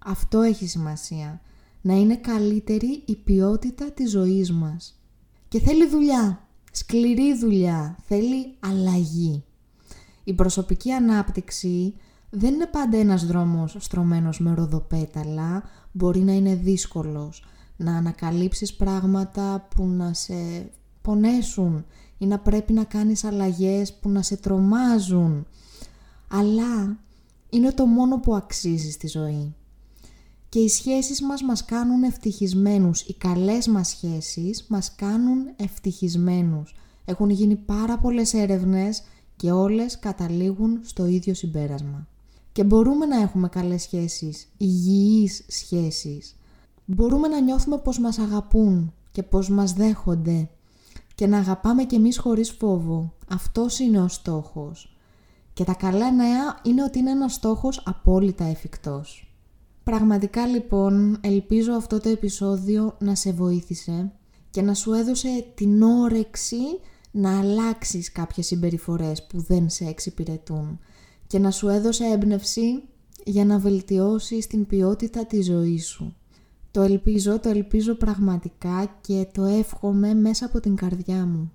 Αυτό 0.05 0.41
έχει 0.41 0.67
σημασία. 0.67 1.41
Να 1.81 1.93
είναι 1.93 2.15
καλύτερη 2.15 3.03
η 3.05 3.15
ποιότητα 3.15 3.91
της 3.91 4.11
ζωής 4.11 4.51
μας. 4.51 4.99
Και 5.47 5.59
θέλει 5.59 5.87
δουλειά. 5.87 6.47
Σκληρή 6.71 7.37
δουλειά. 7.37 7.97
Θέλει 8.07 8.55
αλλαγή. 8.59 9.43
Η 10.23 10.33
προσωπική 10.33 10.91
ανάπτυξη 10.91 11.93
δεν 12.35 12.53
είναι 12.53 12.67
πάντα 12.67 12.97
ένας 12.97 13.25
δρόμος 13.25 13.75
στρωμένος 13.79 14.39
με 14.39 14.53
ροδοπέταλα, 14.53 15.63
μπορεί 15.91 16.19
να 16.19 16.31
είναι 16.31 16.55
δύσκολος. 16.55 17.45
Να 17.77 17.97
ανακαλύψεις 17.97 18.73
πράγματα 18.73 19.67
που 19.75 19.85
να 19.85 20.13
σε 20.13 20.69
πονέσουν 21.01 21.85
ή 22.17 22.25
να 22.25 22.39
πρέπει 22.39 22.73
να 22.73 22.83
κάνεις 22.83 23.23
αλλαγές 23.23 23.93
που 23.93 24.09
να 24.09 24.21
σε 24.21 24.37
τρομάζουν. 24.37 25.45
Αλλά 26.27 26.97
είναι 27.49 27.71
το 27.71 27.85
μόνο 27.85 28.19
που 28.19 28.35
αξίζει 28.35 28.91
στη 28.91 29.07
ζωή. 29.07 29.55
Και 30.49 30.59
οι 30.59 30.69
σχέσεις 30.69 31.21
μας 31.21 31.41
μας 31.41 31.65
κάνουν 31.65 32.03
ευτυχισμένους. 32.03 33.01
Οι 33.01 33.13
καλές 33.13 33.67
μας 33.67 33.87
σχέσεις 33.87 34.65
μας 34.67 34.95
κάνουν 34.95 35.37
ευτυχισμένους. 35.55 36.75
Έχουν 37.05 37.29
γίνει 37.29 37.55
πάρα 37.55 37.97
πολλές 37.97 38.33
έρευνες 38.33 39.03
και 39.35 39.51
όλες 39.51 39.99
καταλήγουν 39.99 40.79
στο 40.83 41.05
ίδιο 41.05 41.33
συμπέρασμα. 41.33 42.07
Και 42.53 42.63
μπορούμε 42.63 43.05
να 43.05 43.21
έχουμε 43.21 43.47
καλές 43.47 43.81
σχέσεις, 43.81 44.47
υγιείς 44.57 45.45
σχέσεις. 45.47 46.35
Μπορούμε 46.85 47.27
να 47.27 47.41
νιώθουμε 47.41 47.77
πως 47.77 47.99
μας 47.99 48.17
αγαπούν 48.17 48.93
και 49.11 49.23
πως 49.23 49.49
μας 49.49 49.73
δέχονται 49.73 50.49
και 51.15 51.27
να 51.27 51.37
αγαπάμε 51.37 51.83
κι 51.83 51.95
εμείς 51.95 52.17
χωρίς 52.17 52.51
φόβο. 52.51 53.13
Αυτός 53.29 53.79
είναι 53.79 54.01
ο 54.01 54.07
στόχος. 54.07 54.97
Και 55.53 55.63
τα 55.63 55.73
καλά 55.73 56.11
νέα 56.11 56.59
είναι 56.63 56.83
ότι 56.83 56.99
είναι 56.99 57.11
ένας 57.11 57.33
στόχος 57.33 57.81
απόλυτα 57.85 58.43
εφικτός. 58.43 59.35
Πραγματικά 59.83 60.45
λοιπόν 60.47 61.17
ελπίζω 61.21 61.73
αυτό 61.73 61.99
το 61.99 62.09
επεισόδιο 62.09 62.95
να 62.99 63.15
σε 63.15 63.31
βοήθησε 63.31 64.11
και 64.49 64.61
να 64.61 64.73
σου 64.73 64.93
έδωσε 64.93 65.45
την 65.55 65.81
όρεξη 65.81 66.79
να 67.11 67.39
αλλάξεις 67.39 68.11
κάποιες 68.11 68.45
συμπεριφορές 68.45 69.27
που 69.27 69.41
δεν 69.41 69.69
σε 69.69 69.85
εξυπηρετούν 69.85 70.79
και 71.33 71.39
να 71.39 71.51
σου 71.51 71.67
έδωσε 71.67 72.05
έμπνευση 72.05 72.83
για 73.25 73.45
να 73.45 73.57
βελτιώσεις 73.57 74.47
την 74.47 74.65
ποιότητα 74.65 75.25
της 75.25 75.45
ζωής 75.45 75.87
σου. 75.87 76.15
Το 76.71 76.81
ελπίζω, 76.81 77.39
το 77.39 77.49
ελπίζω 77.49 77.95
πραγματικά 77.95 78.97
και 79.01 79.27
το 79.33 79.43
εύχομαι 79.43 80.13
μέσα 80.13 80.45
από 80.45 80.59
την 80.59 80.75
καρδιά 80.75 81.25
μου. 81.25 81.51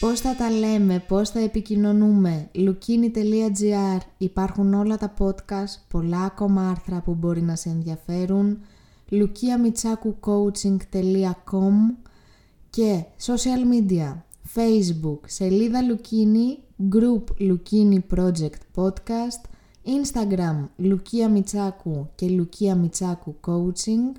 Πώς 0.00 0.20
θα 0.20 0.36
τα 0.36 0.50
λέμε, 0.50 1.04
πώς 1.08 1.30
θα 1.30 1.40
επικοινωνούμε, 1.40 2.50
lukini.gr 2.54 3.98
υπάρχουν 4.18 4.74
όλα 4.74 4.96
τα 4.96 5.14
podcast, 5.18 5.80
πολλά 5.88 6.20
ακόμα 6.20 6.70
άρθρα 6.70 7.00
που 7.00 7.14
μπορεί 7.14 7.42
να 7.42 7.56
σε 7.56 7.68
ενδιαφέρουν, 7.68 8.58
lukiamitsakucoaching.com 9.10 11.74
και 12.70 13.04
social 13.26 13.62
media, 13.72 14.16
facebook, 14.54 15.18
σελίδα 15.26 15.80
Lukini, 15.90 16.58
group 16.94 17.24
Lukini 17.40 17.98
Project 18.14 18.60
Podcast, 18.74 19.40
instagram 19.84 20.68
Lukia 20.78 21.28
Mitsaku 21.36 22.06
και 22.14 22.26
Lukia 22.30 22.74
Mitsaku 22.84 23.34
Coaching, 23.46 24.16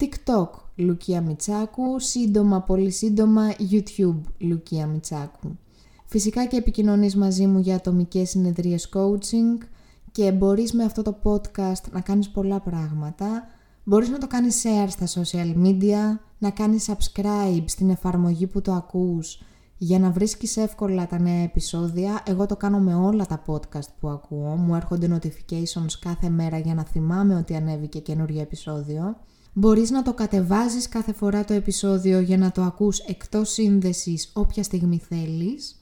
TikTok 0.00 0.48
Λουκία 0.76 1.20
Μιτσάκου, 1.20 1.98
σύντομα, 1.98 2.60
πολύ 2.60 2.90
σύντομα 2.90 3.54
YouTube 3.70 4.20
Λουκία 4.38 4.86
Μιτσάκου. 4.86 5.58
Φυσικά 6.04 6.46
και 6.46 6.56
επικοινωνείς 6.56 7.16
μαζί 7.16 7.46
μου 7.46 7.58
για 7.58 7.74
ατομικές 7.74 8.30
συνεδρίες 8.30 8.88
coaching 8.94 9.66
και 10.12 10.32
μπορείς 10.32 10.72
με 10.72 10.84
αυτό 10.84 11.02
το 11.02 11.16
podcast 11.22 11.90
να 11.92 12.00
κάνεις 12.00 12.30
πολλά 12.30 12.60
πράγματα. 12.60 13.46
Μπορείς 13.84 14.08
να 14.08 14.18
το 14.18 14.26
κάνεις 14.26 14.62
share 14.64 14.86
στα 14.88 15.06
social 15.06 15.64
media, 15.64 16.18
να 16.38 16.50
κάνεις 16.50 16.90
subscribe 16.90 17.64
στην 17.66 17.90
εφαρμογή 17.90 18.46
που 18.46 18.60
το 18.60 18.72
ακούς 18.72 19.38
για 19.78 19.98
να 19.98 20.10
βρίσκεις 20.10 20.56
εύκολα 20.56 21.06
τα 21.06 21.20
νέα 21.20 21.42
επεισόδια. 21.42 22.22
Εγώ 22.26 22.46
το 22.46 22.56
κάνω 22.56 22.78
με 22.78 22.94
όλα 22.94 23.26
τα 23.26 23.42
podcast 23.46 23.88
που 24.00 24.08
ακούω, 24.08 24.56
μου 24.56 24.74
έρχονται 24.74 25.18
notifications 25.18 25.92
κάθε 26.00 26.28
μέρα 26.28 26.58
για 26.58 26.74
να 26.74 26.84
θυμάμαι 26.84 27.34
ότι 27.34 27.54
ανέβηκε 27.56 27.98
καινούριο 27.98 28.40
επεισόδιο. 28.40 29.16
Μπορείς 29.52 29.90
να 29.90 30.02
το 30.02 30.14
κατεβάζεις 30.14 30.88
κάθε 30.88 31.12
φορά 31.12 31.44
το 31.44 31.52
επεισόδιο 31.52 32.20
για 32.20 32.38
να 32.38 32.50
το 32.50 32.62
ακούς 32.62 32.98
εκτός 32.98 33.52
σύνδεσης 33.52 34.30
όποια 34.32 34.62
στιγμή 34.62 34.98
θέλεις 34.98 35.78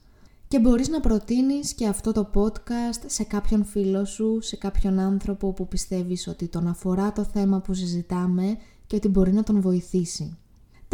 και 0.47 0.59
μπορείς 0.59 0.87
να 0.89 0.99
προτείνεις 0.99 1.73
και 1.73 1.87
αυτό 1.87 2.11
το 2.11 2.29
podcast 2.33 3.03
σε 3.05 3.23
κάποιον 3.23 3.65
φίλο 3.65 4.05
σου, 4.05 4.41
σε 4.41 4.55
κάποιον 4.55 4.99
άνθρωπο 4.99 5.53
που 5.53 5.67
πιστεύεις 5.67 6.27
ότι 6.27 6.47
τον 6.47 6.67
αφορά 6.67 7.11
το 7.11 7.23
θέμα 7.23 7.61
που 7.61 7.73
συζητάμε 7.73 8.57
και 8.87 8.95
ότι 8.95 9.07
μπορεί 9.07 9.33
να 9.33 9.43
τον 9.43 9.61
βοηθήσει. 9.61 10.37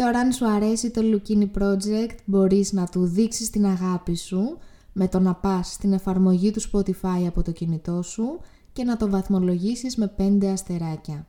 Τώρα 0.00 0.18
αν 0.18 0.32
σου 0.32 0.48
αρέσει 0.48 0.90
το 0.90 1.00
Lukini 1.04 1.48
Project 1.58 2.14
μπορείς 2.24 2.72
να 2.72 2.86
του 2.86 3.06
δείξεις 3.06 3.50
την 3.50 3.66
αγάπη 3.66 4.16
σου 4.16 4.58
με 4.92 5.08
το 5.08 5.20
να 5.20 5.34
πας 5.34 5.72
στην 5.72 5.92
εφαρμογή 5.92 6.50
του 6.50 6.60
Spotify 6.60 7.24
από 7.26 7.42
το 7.42 7.50
κινητό 7.50 8.02
σου 8.02 8.40
και 8.72 8.84
να 8.84 8.96
το 8.96 9.10
βαθμολογήσεις 9.10 9.96
με 9.96 10.14
5 10.18 10.44
αστεράκια. 10.44 11.26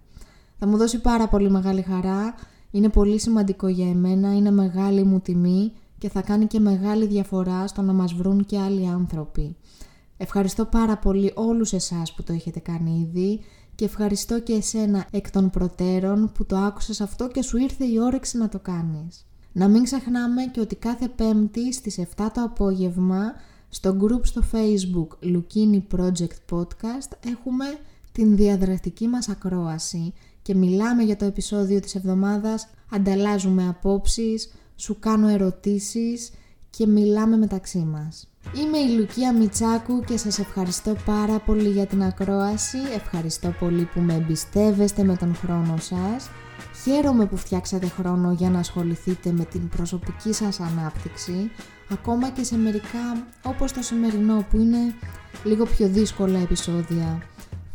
Θα 0.58 0.68
μου 0.68 0.78
δώσει 0.78 1.02
πάρα 1.02 1.28
πολύ 1.28 1.50
μεγάλη 1.50 1.82
χαρά, 1.82 2.36
είναι 2.72 2.90
πολύ 2.90 3.20
σημαντικό 3.20 3.68
για 3.68 3.90
εμένα, 3.90 4.36
είναι 4.36 4.52
μεγάλη 4.52 5.04
μου 5.04 5.20
τιμή 5.20 5.72
και 5.98 6.10
θα 6.10 6.22
κάνει 6.22 6.46
και 6.46 6.60
μεγάλη 6.60 7.06
διαφορά 7.06 7.68
στο 7.68 7.82
να 7.82 7.94
μας 7.94 8.14
βρουν 8.14 8.46
και 8.46 8.60
άλλοι 8.60 8.88
άνθρωποι. 8.88 9.56
Ευχαριστώ 10.18 10.66
πάρα 10.66 10.98
πολύ 10.98 11.32
όλους 11.36 11.74
εσάς 11.74 12.14
που 12.14 12.24
το 12.24 12.34
έχετε 12.34 12.60
κάνει 12.60 13.10
ήδη 13.10 13.40
και 13.76 13.86
ευχαριστώ 13.86 14.40
και 14.40 14.54
εσένα 14.54 15.08
εκ 15.12 15.32
των 15.32 15.50
προτέρων 15.50 16.32
που 16.34 16.46
το 16.46 16.58
άκουσες 16.58 17.02
αυτό 17.02 17.28
και 17.28 17.42
σου 17.42 17.58
ήρθε 17.58 17.86
η 17.86 18.00
όρεξη 18.00 18.38
να 18.38 18.50
το 18.50 18.60
κάνεις. 18.60 19.26
Να 19.52 19.68
μην 19.68 19.84
ξεχνάμε 19.84 20.46
και 20.46 20.60
ότι 20.60 20.76
κάθε 20.76 21.08
πέμπτη 21.08 21.74
στις 21.74 22.00
7 22.00 22.04
το 22.34 22.42
απόγευμα 22.42 23.34
στο 23.70 23.98
group 24.02 24.22
στο 24.24 24.42
facebook 24.52 25.08
Lukini 25.24 25.82
Project 25.98 26.58
Podcast 26.58 27.30
έχουμε 27.32 27.66
την 28.12 28.36
διαδραστική 28.36 29.08
μας 29.08 29.30
ακρόαση 29.30 30.14
και 30.42 30.56
μιλάμε 30.56 31.04
για 31.04 31.16
το 31.16 31.26
επεισόδιο 31.26 31.80
της 31.80 31.96
εβδομάδας, 31.96 32.68
ανταλλάζουμε 32.92 33.68
απόψεις, 33.68 34.52
σου 34.76 35.00
κάνω 35.00 35.28
ερωτήσεις 35.28 36.32
και 36.70 36.88
μιλάμε 36.88 37.38
μεταξύ 37.38 37.80
μας. 37.80 38.31
Είμαι 38.56 38.78
η 38.78 38.98
Λουκία 38.98 39.34
Μιτσάκου 39.34 40.04
και 40.04 40.18
σας 40.18 40.40
ευχαριστώ 40.40 40.96
πάρα 41.06 41.40
πολύ 41.40 41.70
για 41.70 41.86
την 41.86 42.04
ακρόαση, 42.04 42.78
ευχαριστώ 42.96 43.54
πολύ 43.60 43.90
που 43.94 44.00
με 44.00 44.14
εμπιστεύεστε 44.14 45.04
με 45.04 45.16
τον 45.16 45.36
χρόνο 45.36 45.78
σας. 45.78 46.30
Χαίρομαι 46.84 47.26
που 47.26 47.38
φτιάξατε 47.38 47.88
χρόνο 47.88 48.32
για 48.32 48.50
να 48.50 48.60
ασχοληθείτε 48.60 49.32
με 49.32 49.46
την 49.46 49.70
προσωπική 49.70 50.34
σας 50.34 50.60
ανάπτυξη, 50.60 51.52
ακόμα 51.90 52.30
και 52.30 52.44
σε 52.44 52.58
μερικά 52.58 53.28
όπως 53.44 53.72
το 53.72 53.82
σημερινό 53.82 54.46
που 54.50 54.58
είναι 54.58 54.94
λίγο 55.44 55.66
πιο 55.66 55.88
δύσκολα 55.88 56.40
επεισόδια 56.40 57.22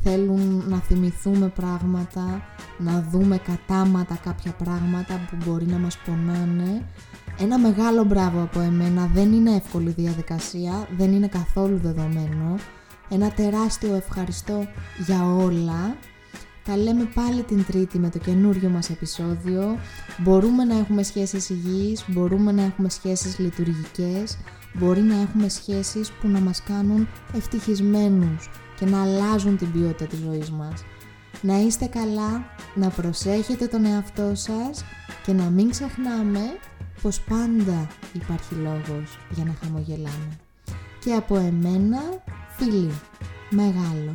θέλουν 0.08 0.64
να 0.68 0.78
θυμηθούμε 0.78 1.48
πράγματα, 1.48 2.42
να 2.78 3.06
δούμε 3.10 3.38
κατάματα 3.38 4.18
κάποια 4.24 4.52
πράγματα 4.52 5.26
που 5.30 5.36
μπορεί 5.44 5.66
να 5.66 5.78
μας 5.78 5.98
πονάνε. 5.98 6.82
Ένα 7.40 7.58
μεγάλο 7.58 8.04
μπράβο 8.04 8.42
από 8.42 8.60
εμένα, 8.60 9.10
δεν 9.14 9.32
είναι 9.32 9.50
εύκολη 9.50 9.90
διαδικασία, 9.90 10.88
δεν 10.96 11.12
είναι 11.12 11.28
καθόλου 11.28 11.78
δεδομένο. 11.78 12.54
Ένα 13.08 13.30
τεράστιο 13.30 13.94
ευχαριστώ 13.94 14.66
για 15.06 15.24
όλα. 15.24 15.96
Τα 16.64 16.76
λέμε 16.76 17.08
πάλι 17.14 17.42
την 17.42 17.64
τρίτη 17.64 17.98
με 17.98 18.10
το 18.10 18.18
καινούριο 18.18 18.68
μας 18.68 18.90
επεισόδιο. 18.90 19.78
Μπορούμε 20.18 20.64
να 20.64 20.78
έχουμε 20.78 21.02
σχέσεις 21.02 21.50
υγιείς, 21.50 22.04
μπορούμε 22.06 22.52
να 22.52 22.62
έχουμε 22.62 22.88
σχέσεις 22.88 23.38
λειτουργικές, 23.38 24.38
μπορεί 24.74 25.00
να 25.00 25.20
έχουμε 25.20 25.48
σχέσεις 25.48 26.10
που 26.10 26.28
να 26.28 26.40
μας 26.40 26.62
κάνουν 26.62 27.08
ευτυχισμένους 27.34 28.50
και 28.78 28.86
να 28.86 29.02
αλλάζουν 29.02 29.56
την 29.56 29.72
ποιότητα 29.72 30.04
της 30.04 30.18
ζωής 30.18 30.50
μας. 30.50 30.84
Να 31.40 31.58
είστε 31.58 31.86
καλά, 31.86 32.44
να 32.74 32.88
προσέχετε 32.88 33.66
τον 33.66 33.84
εαυτό 33.84 34.34
σας 34.34 34.84
και 35.24 35.32
να 35.32 35.44
μην 35.44 35.70
ξεχνάμε 35.70 36.40
πως 37.02 37.20
πάντα 37.20 37.86
υπάρχει 38.12 38.54
λόγος 38.54 39.18
για 39.30 39.44
να 39.44 39.54
χαμογελάμε. 39.62 40.38
Και 41.00 41.12
από 41.12 41.36
εμένα, 41.36 41.98
φίλοι, 42.56 42.90
μεγάλο. 43.50 44.12